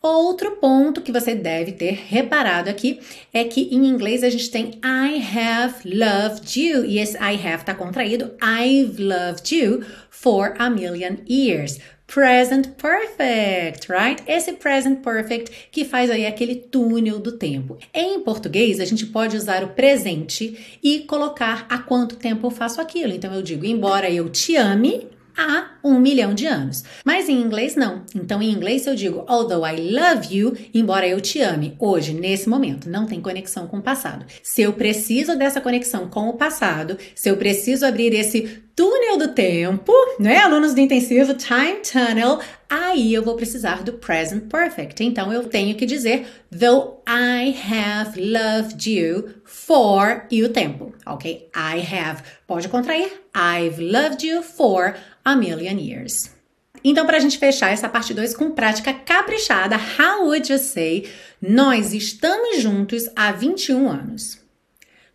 Outro 0.01 0.53
ponto 0.53 1.01
que 1.01 1.13
você 1.13 1.33
deve 1.35 1.73
ter 1.73 1.93
reparado 2.09 2.69
aqui 2.69 3.01
é 3.33 3.45
que 3.45 3.63
em 3.73 3.87
inglês 3.87 4.25
a 4.25 4.31
gente 4.31 4.51
tem 4.51 4.81
I 4.85 5.21
have 5.37 5.75
loved 5.85 6.61
you 6.61 6.85
e 6.85 6.99
esse 6.99 7.17
I 7.17 7.35
have 7.35 7.63
está 7.63 7.73
contraído 7.73 8.33
I've 8.43 9.01
loved 9.01 9.55
you 9.55 9.85
for 10.11 10.55
a 10.59 10.69
million 10.69 11.19
years 11.29 11.79
present 12.07 12.69
perfect, 12.77 13.91
right? 13.91 14.23
Esse 14.27 14.53
present 14.53 15.01
perfect 15.03 15.69
que 15.71 15.85
faz 15.85 16.11
aí 16.11 16.27
aquele 16.27 16.57
túnel 16.57 17.19
do 17.19 17.33
tempo. 17.33 17.79
Em 17.93 18.21
português, 18.21 18.81
a 18.81 18.85
gente 18.85 19.07
pode 19.07 19.37
usar 19.37 19.65
o 19.65 19.69
presente 19.69 20.79
e 20.83 21.01
colocar 21.01 21.67
há 21.69 21.79
quanto 21.79 22.17
tempo 22.17 22.47
eu 22.47 22.51
faço 22.51 22.81
aquilo. 22.81 23.13
Então 23.13 23.33
eu 23.33 23.43
digo, 23.43 23.65
embora 23.65 24.11
eu 24.11 24.29
te 24.29 24.57
ame, 24.57 25.09
há 25.37 25.73
um 25.83 25.99
milhão 25.99 26.35
de 26.35 26.47
anos. 26.47 26.85
Mas 27.05 27.29
em 27.29 27.41
inglês 27.41 27.77
não. 27.77 28.03
Então 28.15 28.43
em 28.43 28.51
inglês 28.51 28.87
eu 28.87 28.95
digo 28.95 29.25
although 29.29 29.67
I 29.67 29.91
love 29.91 30.35
you, 30.35 30.57
embora 30.73 31.07
eu 31.07 31.21
te 31.21 31.41
ame, 31.41 31.77
hoje, 31.79 32.13
nesse 32.13 32.49
momento, 32.49 32.89
não 32.89 33.07
tem 33.07 33.21
conexão 33.21 33.67
com 33.67 33.79
o 33.79 33.83
passado. 33.83 34.25
Se 34.43 34.63
eu 34.63 34.73
preciso 34.73 35.37
dessa 35.37 35.61
conexão 35.61 36.09
com 36.09 36.29
o 36.29 36.35
passado, 36.35 36.97
se 37.15 37.29
eu 37.29 37.37
preciso 37.37 37.87
abrir 37.87 38.15
esse 38.15 38.63
túnel 38.75 39.19
do 39.19 39.29
tempo, 39.29 39.93
né? 40.19 40.39
Alunos 40.39 40.75
do 40.75 40.81
intensivo 40.81 41.35
Time 41.35 41.81
Tunnel, 41.83 42.39
aí 42.69 43.13
eu 43.13 43.23
vou 43.23 43.35
precisar 43.35 43.83
do 43.83 43.93
present 43.95 44.45
perfect. 44.45 45.05
Então 45.05 45.33
eu 45.33 45.45
tenho 45.45 45.75
que 45.75 45.85
dizer 45.85 46.27
though 46.51 47.02
I 47.15 47.55
have 47.71 48.19
loved 48.19 48.87
you 48.87 49.35
for 49.45 50.27
e 50.31 50.43
o 50.43 50.49
tempo, 50.49 50.95
ok? 51.05 51.51
I 51.55 51.79
have 51.95 52.23
pode 52.47 52.71
contrair 52.71 53.13
I've 53.35 53.79
loved 53.79 54.27
you 54.27 54.43
for 54.43 54.97
a 55.23 55.37
million 55.37 55.79
years. 55.79 56.31
Então, 56.83 57.05
para 57.05 57.19
a 57.19 57.21
gente 57.21 57.37
fechar 57.37 57.71
essa 57.71 57.87
parte 57.87 58.15
2 58.15 58.35
com 58.35 58.53
prática 58.53 58.95
caprichada, 58.95 59.77
how 59.77 60.25
would 60.25 60.51
you 60.51 60.59
say 60.59 61.07
nós 61.39 61.93
estamos 61.93 62.63
juntos 62.63 63.07
há 63.15 63.31
21 63.31 63.91
anos? 63.91 64.39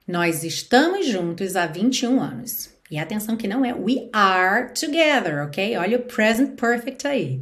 Nós 0.07 0.43
estamos 0.43 1.07
juntos 1.07 1.55
há 1.55 1.65
21 1.65 2.21
anos. 2.21 2.69
E 2.91 2.99
atenção 2.99 3.35
que 3.35 3.47
não 3.47 3.65
é 3.65 3.73
we 3.73 4.07
are 4.13 4.71
together, 4.79 5.43
ok? 5.47 5.75
Olha 5.75 5.97
o 5.97 6.03
present 6.03 6.55
perfect 6.59 7.07
aí. 7.07 7.41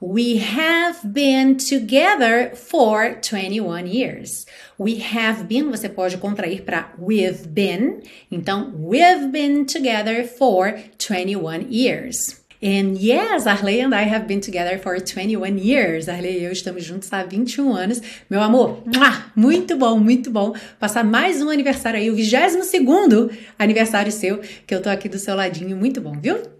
We 0.00 0.36
have 0.38 1.12
been 1.12 1.56
together 1.56 2.54
for 2.54 3.14
21 3.20 3.88
years. 3.88 4.46
We 4.78 5.00
have 5.00 5.48
been, 5.48 5.72
você 5.72 5.88
pode 5.88 6.16
contrair 6.18 6.62
para 6.62 6.92
we've 6.96 7.48
been. 7.48 8.02
Então, 8.30 8.72
we've 8.78 9.32
been 9.32 9.66
together 9.66 10.24
for 10.24 10.78
21 10.98 11.66
years. 11.68 12.38
And 12.62 12.96
yes, 12.96 13.46
Arley 13.48 13.80
and 13.80 13.92
I 13.92 14.02
have 14.02 14.28
been 14.28 14.40
together 14.40 14.78
for 14.78 15.00
21 15.00 15.58
years. 15.58 16.08
Arley 16.08 16.38
e 16.38 16.44
eu 16.44 16.52
estamos 16.52 16.84
juntos 16.84 17.12
há 17.12 17.24
21 17.24 17.74
anos. 17.74 18.00
Meu 18.30 18.40
amor, 18.40 18.84
muito 19.34 19.76
bom, 19.76 19.98
muito 19.98 20.30
bom. 20.30 20.54
Passar 20.78 21.02
mais 21.02 21.42
um 21.42 21.50
aniversário 21.50 21.98
aí, 21.98 22.08
o 22.08 22.14
22 22.14 22.68
aniversário 23.58 24.12
seu, 24.12 24.40
que 24.64 24.72
eu 24.72 24.80
tô 24.80 24.88
aqui 24.88 25.08
do 25.08 25.18
seu 25.18 25.34
ladinho. 25.34 25.76
Muito 25.76 26.00
bom, 26.00 26.12
viu? 26.20 26.57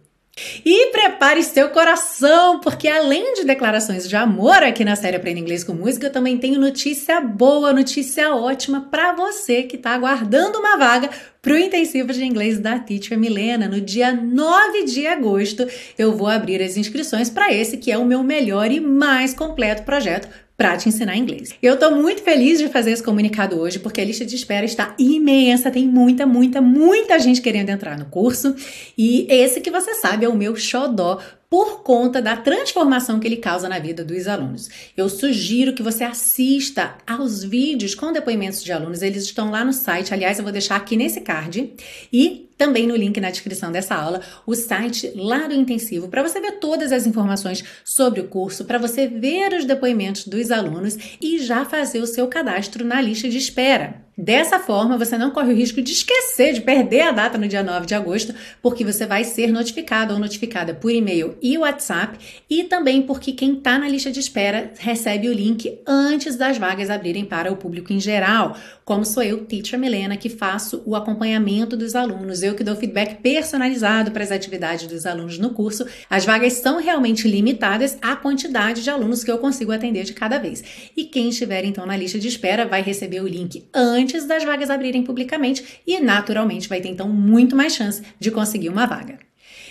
E 0.65 0.91
prepare 0.91 1.43
seu 1.43 1.69
coração, 1.71 2.61
porque 2.61 2.89
além 2.89 3.35
de 3.35 3.45
declarações 3.45 4.09
de 4.09 4.17
amor 4.17 4.63
aqui 4.63 4.85
na 4.85 4.97
série 4.97 5.17
Aprenda 5.17 5.41
Inglês 5.41 5.65
com 5.65 5.73
Música, 5.73 6.07
eu 6.07 6.13
também 6.13 6.39
tenho 6.39 6.61
notícia 6.61 7.21
boa, 7.21 7.73
notícia 7.73 8.35
ótima 8.35 8.89
para 8.91 9.13
você 9.13 9.63
que 9.63 9.77
está 9.77 9.93
aguardando 9.93 10.59
uma 10.59 10.77
vaga 10.77 11.11
para 11.41 11.53
o 11.53 11.59
intensivo 11.59 12.13
de 12.13 12.25
inglês 12.25 12.59
da 12.59 12.79
Teacher 12.79 13.19
Milena. 13.19 13.69
No 13.69 13.81
dia 13.81 14.13
9 14.13 14.85
de 14.85 15.07
agosto, 15.07 15.67
eu 15.97 16.15
vou 16.15 16.29
abrir 16.29 16.63
as 16.63 16.77
inscrições 16.77 17.31
para 17.31 17.53
esse 17.53 17.79
que 17.79 17.91
é 17.91 17.99
o 17.99 18.05
meu 18.05 18.23
melhor 18.23 18.71
e 18.71 18.81
mais 18.81 19.33
completo 19.33 19.83
projeto 19.83 20.29
para 20.59 20.77
te 20.77 20.89
ensinar 20.89 21.17
inglês. 21.17 21.55
Eu 21.63 21.75
estou 21.75 21.95
muito 21.95 22.21
feliz 22.21 22.59
de 22.59 22.67
fazer 22.69 22.91
esse 22.91 23.03
comunicado 23.03 23.61
hoje 23.61 23.79
porque 23.79 24.01
a 24.01 24.05
lista 24.05 24.27
de 24.27 24.35
espera 24.35 24.67
está 24.67 24.93
imensa, 24.99 25.71
tem 25.71 25.87
muita, 25.87 26.27
muita, 26.27 26.61
muita 26.61 27.17
gente 27.21 27.41
querendo 27.41 27.69
entrar 27.69 27.97
no 27.97 28.07
curso 28.07 28.57
e 28.99 29.25
esse 29.31 29.61
que 29.61 29.71
você 29.71 29.95
sabe 29.95 30.25
é 30.25 30.29
o 30.29 30.35
meu 30.35 30.57
xodó 30.57 31.21
por 31.51 31.83
conta 31.83 32.21
da 32.21 32.37
transformação 32.37 33.19
que 33.19 33.27
ele 33.27 33.37
causa 33.37 33.69
na 33.69 33.79
vida 33.79 34.05
dos 34.05 34.27
alunos. 34.29 34.69
Eu 34.97 35.09
sugiro 35.09 35.73
que 35.73 35.83
você 35.83 36.05
assista 36.05 36.97
aos 37.07 37.43
vídeos 37.43 37.95
com 37.95 38.13
depoimentos 38.13 38.63
de 38.63 38.71
alunos, 38.71 39.01
eles 39.01 39.25
estão 39.25 39.51
lá 39.51 39.65
no 39.65 39.73
site, 39.73 40.13
aliás, 40.13 40.39
eu 40.39 40.45
vou 40.45 40.53
deixar 40.53 40.77
aqui 40.77 40.97
nesse 40.97 41.21
card, 41.21 41.73
e 42.13 42.49
também 42.59 42.87
no 42.87 42.97
link 42.97 43.19
na 43.21 43.31
descrição 43.31 43.73
dessa 43.73 43.95
aula, 43.95 44.21
o 44.47 44.55
site 44.55 45.13
lá 45.15 45.47
do 45.47 45.55
intensivo, 45.55 46.09
para 46.09 46.23
você 46.23 46.41
ver 46.41 46.59
todas 46.59 46.93
as 46.93 47.07
informações 47.07 47.65
sobre 47.85 48.21
o 48.21 48.29
curso, 48.29 48.65
para 48.65 48.79
você 48.79 49.07
ver 49.07 49.53
os 49.53 49.65
depoimentos 49.65 50.27
dos 50.27 50.51
alunos 50.51 50.99
e 51.21 51.39
já 51.39 51.65
fazer 51.65 52.01
o 52.01 52.07
seu 52.07 52.27
cadastro 52.27 52.85
na 52.85 53.01
lista 53.01 53.29
de 53.29 53.39
espera. 53.39 54.08
Dessa 54.21 54.59
forma, 54.59 54.99
você 54.99 55.17
não 55.17 55.31
corre 55.31 55.53
o 55.53 55.57
risco 55.57 55.81
de 55.81 55.93
esquecer, 55.93 56.53
de 56.53 56.61
perder 56.61 57.03
a 57.03 57.13
data 57.13 57.39
no 57.39 57.47
dia 57.47 57.63
9 57.63 57.87
de 57.87 57.95
agosto, 57.95 58.35
porque 58.61 58.85
você 58.85 59.07
vai 59.07 59.23
ser 59.23 59.53
notificado 59.53 60.13
ou 60.13 60.19
notificada 60.19 60.75
por 60.75 60.91
e-mail 60.91 61.37
e 61.41 61.57
WhatsApp, 61.57 62.19
e 62.51 62.65
também 62.65 63.03
porque 63.03 63.31
quem 63.31 63.55
está 63.55 63.79
na 63.79 63.89
lista 63.89 64.11
de 64.11 64.19
espera 64.19 64.73
recebe 64.77 65.29
o 65.29 65.33
link 65.33 65.79
antes 65.87 66.35
das 66.35 66.59
vagas 66.59 66.91
abrirem 66.91 67.25
para 67.25 67.53
o 67.53 67.57
público 67.57 67.93
em 67.93 68.01
geral, 68.01 68.57
como 68.89 69.05
sou 69.05 69.23
eu, 69.23 69.45
Teacher 69.45 69.79
Milena, 69.79 70.17
que 70.17 70.31
faço 70.31 70.83
o 70.87 70.97
acompanhamento 70.97 71.77
dos 71.77 71.95
alunos, 71.95 72.43
eu 72.43 72.55
que 72.55 72.65
dou 72.65 72.75
feedback 72.75 73.21
personalizado 73.21 74.11
para 74.11 74.25
as 74.25 74.33
atividades 74.33 74.87
dos 74.87 75.05
alunos 75.05 75.39
no 75.39 75.51
curso. 75.51 75.87
As 76.09 76.25
vagas 76.25 76.55
são 76.55 76.81
realmente 76.81 77.29
limitadas 77.29 77.99
à 78.01 78.17
quantidade 78.17 78.83
de 78.83 78.89
alunos 78.89 79.23
que 79.23 79.31
eu 79.31 79.37
consigo 79.37 79.73
atender 79.73 80.05
de 80.05 80.15
cada 80.15 80.39
vez. 80.39 80.65
E 80.97 81.05
quem 81.05 81.29
estiver 81.29 81.67
então 81.67 81.85
na 81.85 81.99
lista 81.99 82.19
de 82.19 82.29
espera 82.29 82.67
vai 82.67 82.81
receber 82.81 83.21
o 83.21 83.29
link 83.29 83.69
antes 83.75 84.08
antes 84.09 84.25
das 84.25 84.43
vagas 84.43 84.71
abrirem 84.71 85.03
publicamente 85.03 85.83
e, 85.87 86.01
naturalmente, 86.01 86.69
vai 86.69 86.81
ter 86.81 86.89
então 86.89 87.09
muito 87.11 87.55
mais 87.55 87.75
chance 87.75 88.03
de 88.19 88.31
conseguir 88.31 88.71
uma 88.71 88.87
vaga. 88.87 89.19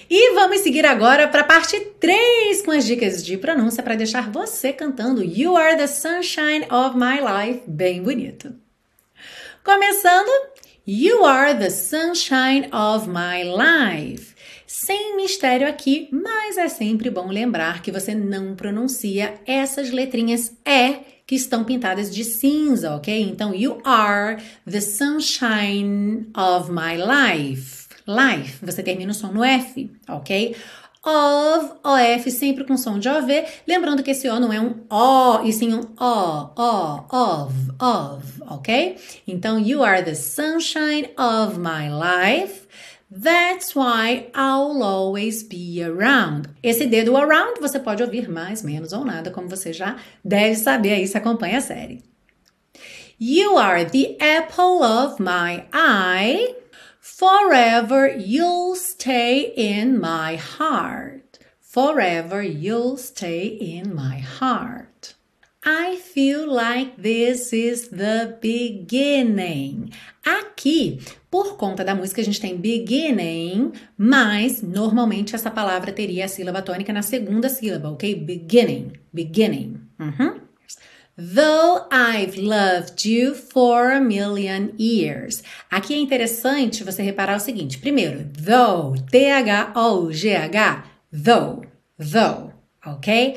E 0.08 0.34
vamos 0.36 0.60
seguir 0.60 0.86
agora 0.86 1.27
para 1.27 1.41
a 1.41 1.44
parte 1.44 1.77
3 2.00 2.62
com 2.62 2.72
as 2.72 2.86
dicas 2.86 3.25
de 3.25 3.36
pronúncia 3.36 3.82
para 3.82 3.96
deixar 3.96 4.32
você 4.32 4.72
cantando 4.72 5.24
You 5.24 5.58
Are 5.58 5.75
the 5.75 5.88
Sunshine 5.88 6.65
of 6.70 6.96
My 6.96 7.17
Life 7.20 7.63
bem 7.67 8.01
bonito. 8.01 8.56
Começando, 9.63 10.29
You 10.86 11.25
are 11.25 11.58
the 11.58 11.70
sunshine 11.70 12.70
of 12.72 13.10
my 13.10 13.44
life. 13.44 14.37
Sem 14.70 15.16
mistério 15.16 15.66
aqui, 15.66 16.10
mas 16.12 16.58
é 16.58 16.68
sempre 16.68 17.10
bom 17.10 17.30
lembrar 17.30 17.82
que 17.82 17.90
você 17.90 18.14
não 18.14 18.54
pronuncia 18.54 19.36
essas 19.46 19.92
letrinhas 19.92 20.52
E 20.66 21.24
que 21.26 21.36
estão 21.36 21.64
pintadas 21.64 22.14
de 22.14 22.26
cinza, 22.26 22.94
ok? 22.94 23.22
Então, 23.22 23.56
you 23.56 23.80
are 23.86 24.44
the 24.70 24.82
sunshine 24.82 26.28
of 26.36 26.70
my 26.70 26.98
life. 26.98 27.88
Life, 28.06 28.66
você 28.66 28.84
termina 28.84 29.12
o 29.12 29.16
som 29.16 29.32
no 29.32 29.42
F, 29.42 29.90
ok? 30.06 30.54
Of, 31.02 31.76
OF, 31.86 32.30
sempre 32.30 32.66
com 32.66 32.76
som 32.76 33.00
de 33.00 33.08
OV. 33.08 33.46
Lembrando 33.66 34.04
que 34.04 34.12
esse 34.12 34.28
O 34.28 34.38
não 34.38 34.52
é 34.52 34.60
um 34.60 34.84
O, 34.90 35.46
e 35.46 35.54
sim 35.54 35.74
um 35.74 35.82
O, 35.98 36.50
O, 36.58 37.06
of, 37.16 37.54
of, 37.80 38.42
ok? 38.50 38.98
Então, 39.26 39.58
you 39.58 39.82
are 39.82 40.04
the 40.04 40.14
sunshine 40.14 41.10
of 41.18 41.58
my 41.58 41.88
life. 41.90 42.67
That's 43.10 43.74
why 43.74 44.30
I'll 44.36 44.84
always 44.84 45.42
be 45.42 45.82
around. 45.82 46.50
Esse 46.62 46.86
dedo 46.86 47.16
around 47.16 47.60
você 47.62 47.80
pode 47.80 48.04
ouvir 48.04 48.28
mais, 48.30 48.62
menos 48.62 48.92
ou 48.92 49.06
nada, 49.06 49.32
como 49.32 49.48
você 49.48 49.72
já 49.72 49.96
deve 50.24 50.56
saber 50.56 50.94
aí 50.94 51.08
se 51.08 51.18
acompanha 51.18 51.60
a 51.60 51.62
série. 51.62 52.04
You 53.18 53.58
are 53.58 53.86
the 53.86 54.18
apple 54.20 54.84
of 54.84 55.20
my 55.20 55.66
eye. 55.72 56.54
Forever 57.00 58.08
you'll 58.08 58.76
stay 58.76 59.54
in 59.56 59.98
my 59.98 60.36
heart. 60.36 61.40
Forever 61.62 62.44
you'll 62.44 62.98
stay 62.98 63.48
in 63.48 63.96
my 63.96 64.20
heart. 64.20 64.97
I 65.70 65.98
feel 65.98 66.48
like 66.50 66.96
this 66.96 67.52
is 67.52 67.90
the 67.90 68.38
beginning. 68.40 69.92
Aqui, 70.24 71.02
por 71.30 71.58
conta 71.58 71.84
da 71.84 71.94
música, 71.94 72.22
a 72.22 72.24
gente 72.24 72.40
tem 72.40 72.56
beginning, 72.56 73.74
mas 73.98 74.62
normalmente 74.62 75.36
essa 75.36 75.52
palavra 75.52 75.92
teria 75.92 76.24
a 76.24 76.30
sílaba 76.30 76.62
tônica 76.62 76.94
na 76.94 77.02
segunda 77.02 77.50
sílaba, 77.50 77.90
ok? 77.90 78.16
Beginning, 78.16 78.94
beginning. 79.12 79.82
Uhum. 80.00 80.40
Though 81.18 81.86
I've 81.92 82.38
loved 82.38 83.06
you 83.06 83.36
for 83.36 83.92
a 83.92 84.00
million 84.00 84.72
years. 84.80 85.44
Aqui 85.70 85.94
é 85.94 85.98
interessante 85.98 86.82
você 86.82 87.04
reparar 87.04 87.36
o 87.36 87.42
seguinte: 87.42 87.78
primeiro, 87.78 88.24
though, 88.24 88.96
T-H-O-G-H, 89.12 90.86
though, 91.12 91.66
though, 92.00 92.53
ok? 92.86 93.36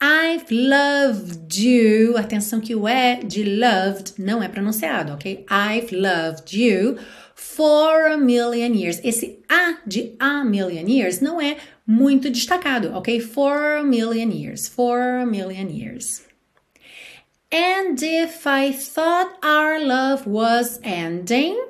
I've 0.00 0.50
loved 0.50 1.60
you. 1.60 2.16
Atenção 2.16 2.60
que 2.60 2.74
o 2.74 2.88
E 2.88 3.22
de 3.22 3.44
loved 3.44 4.14
não 4.18 4.42
é 4.42 4.48
pronunciado, 4.48 5.12
ok? 5.12 5.44
I've 5.50 5.94
loved 5.94 6.56
you 6.58 6.98
for 7.34 8.06
a 8.06 8.16
million 8.16 8.74
years. 8.74 9.00
Esse 9.04 9.38
A 9.48 9.78
de 9.86 10.14
a 10.18 10.42
million 10.44 10.88
years 10.88 11.20
não 11.20 11.40
é 11.40 11.58
muito 11.86 12.30
destacado, 12.30 12.94
ok? 12.94 13.20
For 13.20 13.78
a 13.78 13.82
million 13.82 14.30
years. 14.30 14.68
For 14.68 15.00
a 15.00 15.26
million 15.26 15.68
years. 15.68 16.22
And 17.52 18.00
if 18.00 18.46
I 18.46 18.72
thought 18.72 19.36
our 19.42 19.78
love 19.84 20.26
was 20.26 20.78
ending, 20.82 21.60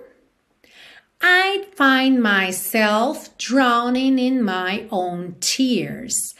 I'd 1.23 1.66
find 1.75 2.23
myself 2.23 3.37
drowning 3.38 4.19
in 4.19 4.43
my 4.43 4.87
own 4.90 5.37
tears. 5.40 6.35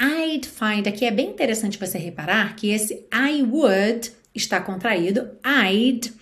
I'd 0.00 0.46
find, 0.46 0.86
aqui 0.86 1.04
é 1.04 1.10
bem 1.10 1.30
interessante 1.30 1.78
você 1.78 1.98
reparar 1.98 2.54
que 2.54 2.70
esse 2.70 3.06
I 3.12 3.42
would 3.42 4.12
está 4.34 4.60
contraído, 4.60 5.28
I'd, 5.44 6.12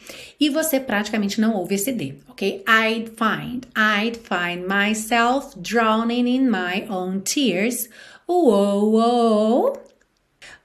e 0.41 0.49
você 0.49 0.81
praticamente 0.81 1.41
não 1.41 1.55
ouve 1.55 1.75
esse 1.75 1.93
D, 1.93 2.15
ok? 2.29 2.65
I'd 2.67 3.11
find, 3.11 3.67
I'd 3.77 4.19
find 4.19 4.67
myself 4.67 5.59
drowning 5.61 6.27
in 6.27 6.51
my 6.51 6.87
own 6.89 7.21
tears. 7.21 7.89
Uou, 8.27 8.95
uou. 8.95 9.86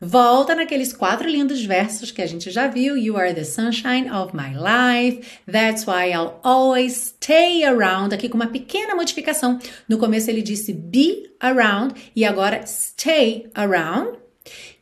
Volta 0.03 0.55
naqueles 0.55 0.93
quatro 0.93 1.29
lindos 1.29 1.63
versos 1.63 2.09
que 2.11 2.23
a 2.23 2.25
gente 2.25 2.49
já 2.49 2.67
viu. 2.67 2.97
You 2.97 3.17
are 3.17 3.35
the 3.35 3.43
sunshine 3.43 4.09
of 4.11 4.35
my 4.35 4.51
life. 4.51 5.39
That's 5.45 5.85
why 5.85 6.09
I'll 6.11 6.39
always 6.41 7.13
stay 7.21 7.63
around. 7.63 8.11
Aqui 8.11 8.27
com 8.27 8.35
uma 8.35 8.47
pequena 8.47 8.95
modificação. 8.95 9.59
No 9.87 9.99
começo 9.99 10.31
ele 10.31 10.41
disse 10.41 10.73
be 10.73 11.29
around 11.39 11.93
e 12.15 12.25
agora 12.25 12.65
stay 12.65 13.47
around. 13.53 14.17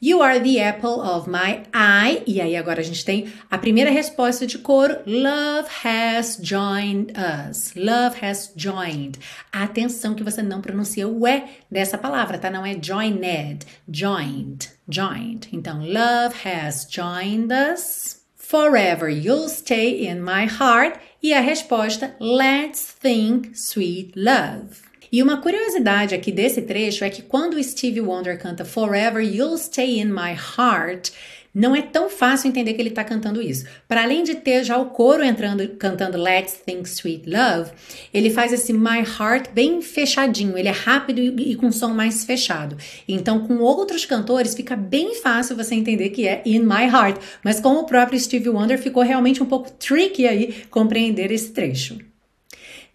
You 0.02 0.22
are 0.22 0.40
the 0.40 0.62
apple 0.62 1.02
of 1.02 1.30
my 1.30 1.64
eye. 1.74 2.24
E 2.26 2.40
aí 2.40 2.56
agora 2.56 2.80
a 2.80 2.84
gente 2.84 3.04
tem 3.04 3.32
a 3.52 3.58
primeira 3.58 3.92
resposta 3.92 4.48
de 4.48 4.58
coro. 4.58 4.98
Love 5.06 5.68
has 5.84 6.40
joined 6.42 7.14
us. 7.18 7.74
Love 7.76 8.18
has 8.24 8.54
joined. 8.56 9.20
Atenção 9.52 10.16
que 10.16 10.24
você 10.24 10.42
não 10.42 10.62
pronuncia 10.62 11.08
o 11.08 11.28
E 11.28 11.44
dessa 11.70 11.98
palavra, 11.98 12.38
tá? 12.38 12.50
Não 12.50 12.66
é 12.66 12.78
joined. 12.82 13.66
Joined. 13.88 14.70
Joined. 14.88 15.50
Então, 15.52 15.80
love 15.80 16.36
has 16.48 16.88
joined 16.90 17.54
us. 17.54 18.20
Forever 18.36 19.10
you'll 19.10 19.50
stay 19.50 20.08
in 20.08 20.22
my 20.22 20.46
heart. 20.46 21.00
E 21.22 21.34
a 21.34 21.42
resposta, 21.42 22.16
let's 22.20 22.96
think 23.00 23.52
sweet 23.54 24.14
love. 24.16 24.89
E 25.12 25.24
uma 25.24 25.38
curiosidade 25.38 26.14
aqui 26.14 26.32
desse 26.32 26.62
trecho 26.62 27.04
é 27.04 27.10
que 27.10 27.22
quando 27.22 27.62
Stevie 27.64 28.02
Wonder 28.02 28.38
canta 28.38 28.64
Forever 28.64 29.24
You'll 29.24 29.58
Stay 29.58 30.00
in 30.00 30.06
My 30.06 30.36
Heart, 30.58 31.12
não 31.54 31.76
é 31.76 31.82
tão 31.82 32.10
fácil 32.10 32.48
entender 32.48 32.74
que 32.74 32.82
ele 32.82 32.90
está 32.90 33.04
cantando 33.04 33.42
isso. 33.42 33.66
Para 33.88 34.04
além 34.04 34.24
de 34.24 34.36
ter 34.36 34.64
já 34.64 34.78
o 34.78 34.88
coro 34.88 35.24
entrando 35.24 35.68
cantando 35.70 36.22
Let's 36.22 36.62
Think 36.66 36.88
Sweet 36.88 37.28
Love, 37.28 37.72
ele 38.14 38.30
faz 38.30 38.54
esse 38.54 38.72
My 38.72 39.00
Heart 39.00 39.50
bem 39.52 39.82
fechadinho, 39.82 40.58
ele 40.58 40.68
é 40.68 40.72
rápido 40.72 41.20
e, 41.20 41.52
e 41.52 41.56
com 41.56 41.72
som 41.72 41.90
mais 41.90 42.24
fechado. 42.24 42.78
Então, 43.08 43.48
com 43.48 43.58
outros 43.58 44.06
cantores, 44.06 44.54
fica 44.54 44.76
bem 44.76 45.16
fácil 45.16 45.56
você 45.56 45.74
entender 45.74 46.10
que 46.10 46.28
é 46.28 46.44
In 46.46 46.60
My 46.60 46.86
Heart, 46.86 47.18
mas 47.44 47.60
com 47.60 47.74
o 47.78 47.86
próprio 47.86 48.20
Stevie 48.20 48.50
Wonder 48.50 48.78
ficou 48.78 49.02
realmente 49.02 49.42
um 49.42 49.48
pouco 49.48 49.72
tricky 49.72 50.28
aí 50.28 50.64
compreender 50.70 51.32
esse 51.32 51.52
trecho. 51.52 51.98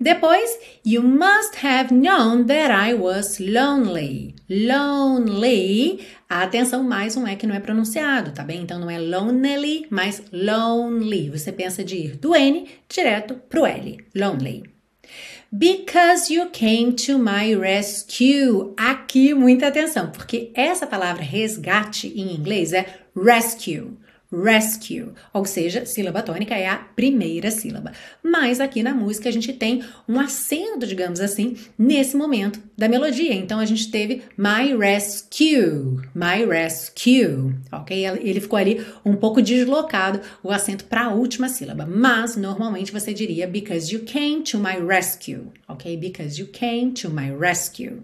Depois, 0.00 0.58
you 0.84 1.02
must 1.02 1.64
have 1.64 1.94
known 1.94 2.46
that 2.46 2.70
I 2.70 2.94
was 2.94 3.38
lonely. 3.38 4.34
Lonely. 4.48 6.00
Atenção, 6.28 6.82
mais 6.82 7.16
um 7.16 7.26
é 7.26 7.36
que 7.36 7.46
não 7.46 7.54
é 7.54 7.60
pronunciado, 7.60 8.32
tá 8.32 8.42
bem? 8.42 8.62
Então 8.62 8.78
não 8.78 8.90
é 8.90 8.98
lonely, 8.98 9.86
mas 9.90 10.22
lonely. 10.32 11.30
Você 11.30 11.52
pensa 11.52 11.84
de 11.84 11.96
ir 11.96 12.16
do 12.16 12.34
N 12.34 12.66
direto 12.88 13.34
pro 13.48 13.64
L. 13.64 13.98
Lonely. 14.14 14.64
Because 15.52 16.32
you 16.32 16.50
came 16.50 16.92
to 16.94 17.16
my 17.16 17.54
rescue. 17.54 18.74
Aqui, 18.76 19.32
muita 19.32 19.68
atenção, 19.68 20.10
porque 20.10 20.50
essa 20.52 20.84
palavra 20.84 21.22
resgate 21.22 22.08
em 22.08 22.34
inglês 22.34 22.72
é 22.72 22.84
rescue. 23.14 23.96
Rescue, 24.42 25.12
ou 25.32 25.44
seja, 25.44 25.84
sílaba 25.84 26.22
tônica 26.22 26.54
é 26.54 26.66
a 26.66 26.76
primeira 26.76 27.50
sílaba. 27.50 27.92
Mas 28.22 28.60
aqui 28.60 28.82
na 28.82 28.94
música 28.94 29.28
a 29.28 29.32
gente 29.32 29.52
tem 29.52 29.82
um 30.08 30.18
acento, 30.18 30.86
digamos 30.86 31.20
assim, 31.20 31.56
nesse 31.78 32.16
momento 32.16 32.60
da 32.76 32.88
melodia. 32.88 33.34
Então 33.34 33.58
a 33.58 33.64
gente 33.64 33.90
teve 33.90 34.22
my 34.36 34.76
rescue, 34.76 36.00
my 36.14 36.44
rescue, 36.46 37.54
ok? 37.72 38.06
Ele 38.22 38.40
ficou 38.40 38.58
ali 38.58 38.84
um 39.04 39.14
pouco 39.14 39.42
deslocado 39.42 40.20
o 40.42 40.50
acento 40.50 40.84
para 40.84 41.06
a 41.06 41.14
última 41.14 41.48
sílaba, 41.48 41.86
mas 41.86 42.36
normalmente 42.36 42.92
você 42.92 43.12
diria 43.12 43.46
because 43.46 43.94
you 43.94 44.04
came 44.04 44.42
to 44.42 44.58
my 44.58 44.76
rescue, 44.84 45.52
ok? 45.68 45.96
Because 45.96 46.40
you 46.40 46.48
came 46.48 46.92
to 46.92 47.10
my 47.10 47.30
rescue. 47.30 48.02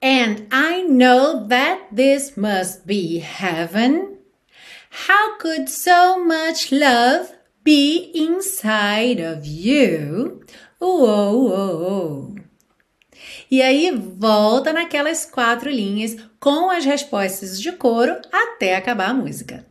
And 0.00 0.46
I 0.52 0.82
know 0.82 1.46
that 1.48 1.88
this 1.90 2.36
must 2.36 2.86
be 2.86 3.18
heaven. 3.18 4.07
How 4.90 5.38
could 5.38 5.68
so 5.68 6.24
much 6.24 6.72
love 6.72 7.30
be 7.62 8.10
inside 8.14 9.20
of 9.20 9.46
you? 9.46 10.40
Uou, 10.80 11.50
uou. 11.50 12.34
E 13.50 13.62
aí 13.62 13.90
volta 13.90 14.72
naquelas 14.72 15.26
quatro 15.26 15.70
linhas 15.70 16.16
com 16.38 16.70
as 16.70 16.84
respostas 16.84 17.60
de 17.60 17.72
coro 17.72 18.16
até 18.32 18.76
acabar 18.76 19.10
a 19.10 19.14
música. 19.14 19.66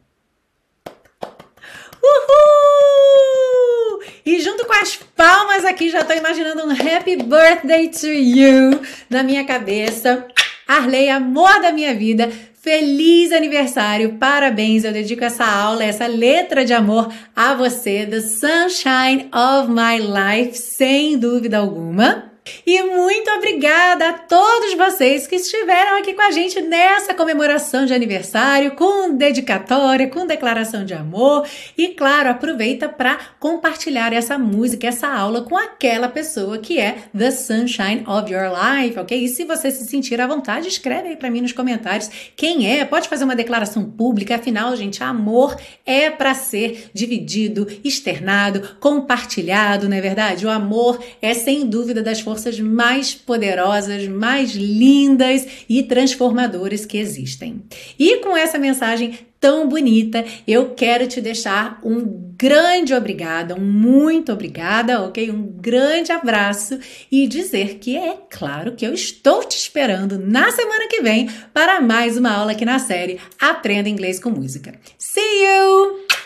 Uhul! 2.03 4.03
E 4.25 4.39
junto 4.41 4.65
com 4.65 4.73
as 4.73 4.95
palmas 4.95 5.65
aqui, 5.65 5.89
já 5.89 6.01
estou 6.01 6.15
imaginando 6.15 6.65
um 6.65 6.71
Happy 6.71 7.15
Birthday 7.17 7.89
to 7.89 8.07
You 8.07 8.81
na 9.09 9.23
minha 9.23 9.45
cabeça. 9.45 10.27
Arley, 10.67 11.09
amor 11.09 11.61
da 11.61 11.71
minha 11.71 11.95
vida, 11.95 12.29
feliz 12.67 13.31
aniversário, 13.31 14.17
parabéns. 14.19 14.83
Eu 14.83 14.91
dedico 14.91 15.23
essa 15.23 15.45
aula, 15.45 15.85
essa 15.85 16.05
letra 16.05 16.65
de 16.65 16.73
amor 16.73 17.09
a 17.33 17.53
você, 17.53 18.05
The 18.05 18.19
Sunshine 18.19 19.29
of 19.33 19.71
My 19.71 19.97
Life, 19.97 20.57
sem 20.57 21.17
dúvida 21.17 21.59
alguma. 21.59 22.29
E 22.65 22.81
muito 22.83 23.29
obrigada 23.31 24.09
a 24.09 24.13
todos 24.13 24.73
vocês 24.75 25.27
que 25.27 25.35
estiveram 25.35 25.97
aqui 25.97 26.13
com 26.13 26.21
a 26.21 26.31
gente 26.31 26.61
nessa 26.61 27.13
comemoração 27.13 27.85
de 27.85 27.93
aniversário, 27.93 28.75
com 28.75 29.15
dedicatória, 29.15 30.07
com 30.07 30.25
declaração 30.25 30.85
de 30.85 30.93
amor. 30.93 31.45
E 31.77 31.89
claro, 31.89 32.29
aproveita 32.29 32.87
para 32.87 33.17
compartilhar 33.39 34.13
essa 34.13 34.37
música, 34.37 34.87
essa 34.87 35.07
aula 35.07 35.41
com 35.41 35.57
aquela 35.57 36.07
pessoa 36.07 36.57
que 36.57 36.79
é 36.79 36.97
The 37.17 37.31
Sunshine 37.31 38.03
of 38.07 38.31
Your 38.31 38.49
Life, 38.51 38.99
ok? 38.99 39.23
E 39.23 39.27
se 39.27 39.43
você 39.43 39.71
se 39.71 39.85
sentir 39.85 40.19
à 40.21 40.27
vontade, 40.27 40.67
escreve 40.67 41.09
aí 41.09 41.15
para 41.15 41.29
mim 41.29 41.41
nos 41.41 41.51
comentários 41.51 42.09
quem 42.35 42.71
é. 42.71 42.85
Pode 42.85 43.09
fazer 43.09 43.23
uma 43.23 43.35
declaração 43.35 43.83
pública, 43.83 44.35
afinal, 44.35 44.75
gente, 44.75 45.03
amor 45.03 45.55
é 45.85 46.09
para 46.09 46.33
ser 46.33 46.89
dividido, 46.93 47.67
externado, 47.83 48.77
compartilhado, 48.79 49.89
não 49.89 49.97
é 49.97 50.01
verdade? 50.01 50.45
O 50.45 50.49
amor 50.49 51.03
é 51.21 51.33
sem 51.33 51.67
dúvida 51.67 52.01
das 52.01 52.19
forças 52.19 52.36
forças 52.37 52.59
mais 52.59 53.15
poderosas, 53.15 54.07
mais 54.07 54.51
lindas 54.51 55.47
e 55.67 55.81
transformadoras 55.81 56.85
que 56.85 56.97
existem. 56.97 57.63
E 57.97 58.17
com 58.17 58.37
essa 58.37 58.59
mensagem 58.59 59.17
tão 59.39 59.67
bonita, 59.67 60.23
eu 60.47 60.71
quero 60.75 61.07
te 61.07 61.19
deixar 61.19 61.79
um 61.83 62.33
grande 62.37 62.93
obrigada, 62.93 63.55
um 63.55 63.61
muito 63.61 64.31
obrigada, 64.31 65.01
ok? 65.01 65.31
Um 65.31 65.43
grande 65.43 66.11
abraço 66.11 66.79
e 67.11 67.27
dizer 67.27 67.75
que 67.79 67.97
é 67.97 68.15
claro 68.29 68.73
que 68.73 68.85
eu 68.85 68.93
estou 68.93 69.43
te 69.43 69.57
esperando 69.57 70.19
na 70.19 70.51
semana 70.51 70.87
que 70.87 71.01
vem 71.01 71.29
para 71.53 71.81
mais 71.81 72.17
uma 72.17 72.31
aula 72.31 72.51
aqui 72.51 72.65
na 72.65 72.77
série 72.77 73.19
Aprenda 73.39 73.89
Inglês 73.89 74.19
com 74.19 74.29
Música. 74.29 74.73
See 74.97 75.21
you! 75.21 76.16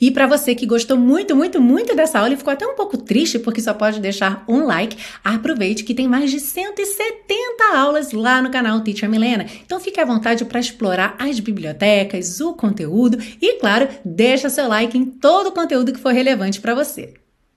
E 0.00 0.10
para 0.10 0.26
você 0.26 0.54
que 0.54 0.66
gostou 0.66 0.96
muito, 0.96 1.34
muito, 1.34 1.60
muito 1.60 1.94
dessa 1.94 2.18
aula 2.18 2.34
e 2.34 2.36
ficou 2.36 2.52
até 2.52 2.66
um 2.66 2.74
pouco 2.74 2.96
triste 2.96 3.38
porque 3.38 3.60
só 3.60 3.74
pode 3.74 4.00
deixar 4.00 4.44
um 4.48 4.64
like, 4.64 4.96
aproveite 5.22 5.84
que 5.84 5.94
tem 5.94 6.08
mais 6.08 6.30
de 6.30 6.40
170 6.40 7.76
aulas 7.76 8.12
lá 8.12 8.40
no 8.42 8.50
canal 8.50 8.80
Teacher 8.80 9.08
Milena. 9.08 9.46
Então 9.64 9.80
fique 9.80 10.00
à 10.00 10.04
vontade 10.04 10.44
para 10.44 10.60
explorar 10.60 11.16
as 11.18 11.40
bibliotecas, 11.40 12.40
o 12.40 12.54
conteúdo 12.54 13.18
e, 13.40 13.54
claro, 13.54 13.88
deixa 14.04 14.50
seu 14.50 14.68
like 14.68 14.96
em 14.96 15.04
todo 15.04 15.48
o 15.48 15.52
conteúdo 15.52 15.92
que 15.92 16.00
for 16.00 16.12
relevante 16.12 16.60
para 16.60 16.74
você. 16.74 17.14